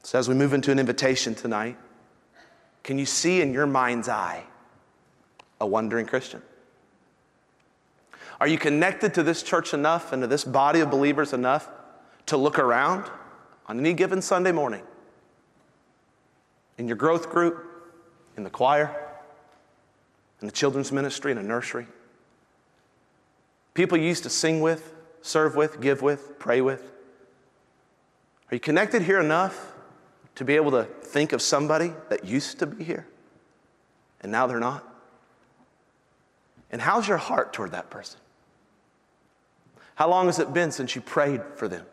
So, 0.02 0.18
as 0.18 0.28
we 0.28 0.34
move 0.34 0.52
into 0.52 0.70
an 0.70 0.78
invitation 0.78 1.34
tonight, 1.34 1.76
can 2.82 2.98
you 2.98 3.06
see 3.06 3.40
in 3.40 3.52
your 3.52 3.66
mind's 3.66 4.08
eye 4.08 4.44
a 5.60 5.66
wandering 5.66 6.06
Christian? 6.06 6.42
Are 8.40 8.48
you 8.48 8.58
connected 8.58 9.14
to 9.14 9.22
this 9.22 9.42
church 9.42 9.74
enough 9.74 10.12
and 10.12 10.22
to 10.22 10.26
this 10.26 10.44
body 10.44 10.80
of 10.80 10.90
believers 10.90 11.32
enough 11.34 11.68
to 12.26 12.38
look 12.38 12.58
around 12.58 13.10
on 13.66 13.78
any 13.78 13.92
given 13.92 14.22
Sunday 14.22 14.52
morning 14.52 14.82
in 16.78 16.88
your 16.88 16.96
growth 16.96 17.28
group, 17.28 17.66
in 18.38 18.44
the 18.44 18.50
choir, 18.50 18.96
in 20.40 20.46
the 20.46 20.52
children's 20.52 20.90
ministry, 20.90 21.30
in 21.32 21.38
a 21.38 21.42
nursery? 21.42 21.86
People 23.74 23.98
you 23.98 24.04
used 24.04 24.24
to 24.24 24.30
sing 24.30 24.60
with, 24.60 24.92
serve 25.22 25.56
with, 25.56 25.80
give 25.80 26.02
with, 26.02 26.38
pray 26.38 26.60
with? 26.60 26.82
Are 28.50 28.54
you 28.54 28.60
connected 28.60 29.02
here 29.02 29.20
enough 29.20 29.72
to 30.34 30.44
be 30.44 30.56
able 30.56 30.72
to 30.72 30.84
think 30.84 31.32
of 31.32 31.40
somebody 31.40 31.92
that 32.08 32.24
used 32.24 32.58
to 32.58 32.66
be 32.66 32.82
here 32.82 33.06
and 34.20 34.32
now 34.32 34.46
they're 34.46 34.60
not? 34.60 34.86
And 36.72 36.80
how's 36.80 37.08
your 37.08 37.16
heart 37.16 37.52
toward 37.52 37.72
that 37.72 37.90
person? 37.90 38.20
How 39.94 40.08
long 40.08 40.26
has 40.26 40.38
it 40.38 40.52
been 40.52 40.72
since 40.72 40.94
you 40.94 41.00
prayed 41.00 41.42
for 41.56 41.68
them? 41.68 41.84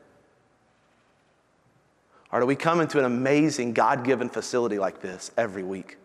Or 2.32 2.40
do 2.40 2.46
we 2.46 2.56
come 2.56 2.82
into 2.82 3.00
an 3.00 3.06
amazing 3.06 3.74
God 3.74 4.04
given 4.04 4.30
facility 4.30 4.80
like 4.80 5.02
this 5.02 5.32
every 5.38 5.64
week? 5.64 5.98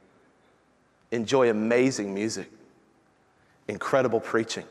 Enjoy 1.10 1.50
amazing 1.50 2.14
music, 2.14 2.50
incredible 3.68 4.20
preaching, 4.20 4.64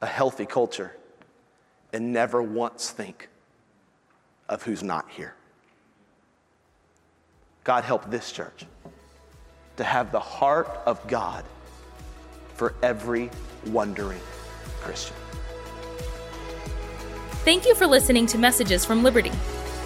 a 0.00 0.06
healthy 0.06 0.46
culture, 0.46 0.96
and 1.92 2.12
never 2.12 2.42
once 2.42 2.90
think 2.90 3.28
of 4.48 4.62
who's 4.62 4.82
not 4.82 5.08
here. 5.10 5.34
God 7.64 7.84
help 7.84 8.10
this 8.10 8.32
church 8.32 8.64
to 9.76 9.84
have 9.84 10.12
the 10.12 10.20
heart 10.20 10.68
of 10.86 11.06
God 11.06 11.44
for 12.54 12.74
every 12.82 13.30
wandering 13.66 14.20
Christian. 14.80 15.16
Thank 17.44 17.66
you 17.66 17.74
for 17.74 17.86
listening 17.86 18.26
to 18.26 18.38
Messages 18.38 18.84
from 18.84 19.02
Liberty. 19.02 19.32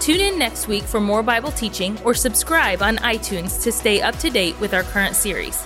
Tune 0.01 0.21
in 0.21 0.39
next 0.39 0.69
week 0.69 0.83
for 0.83 1.01
more 1.01 1.23
Bible 1.23 1.53
teaching 1.53 1.99
or 2.05 2.15
subscribe 2.15 2.83
on 2.83 2.97
iTunes 2.99 3.62
to 3.62 3.73
stay 3.73 4.03
up 4.03 4.17
to 4.19 4.31
date 4.31 4.59
with 4.61 4.75
our 4.75 4.83
current 4.83 5.15
series. 5.17 5.65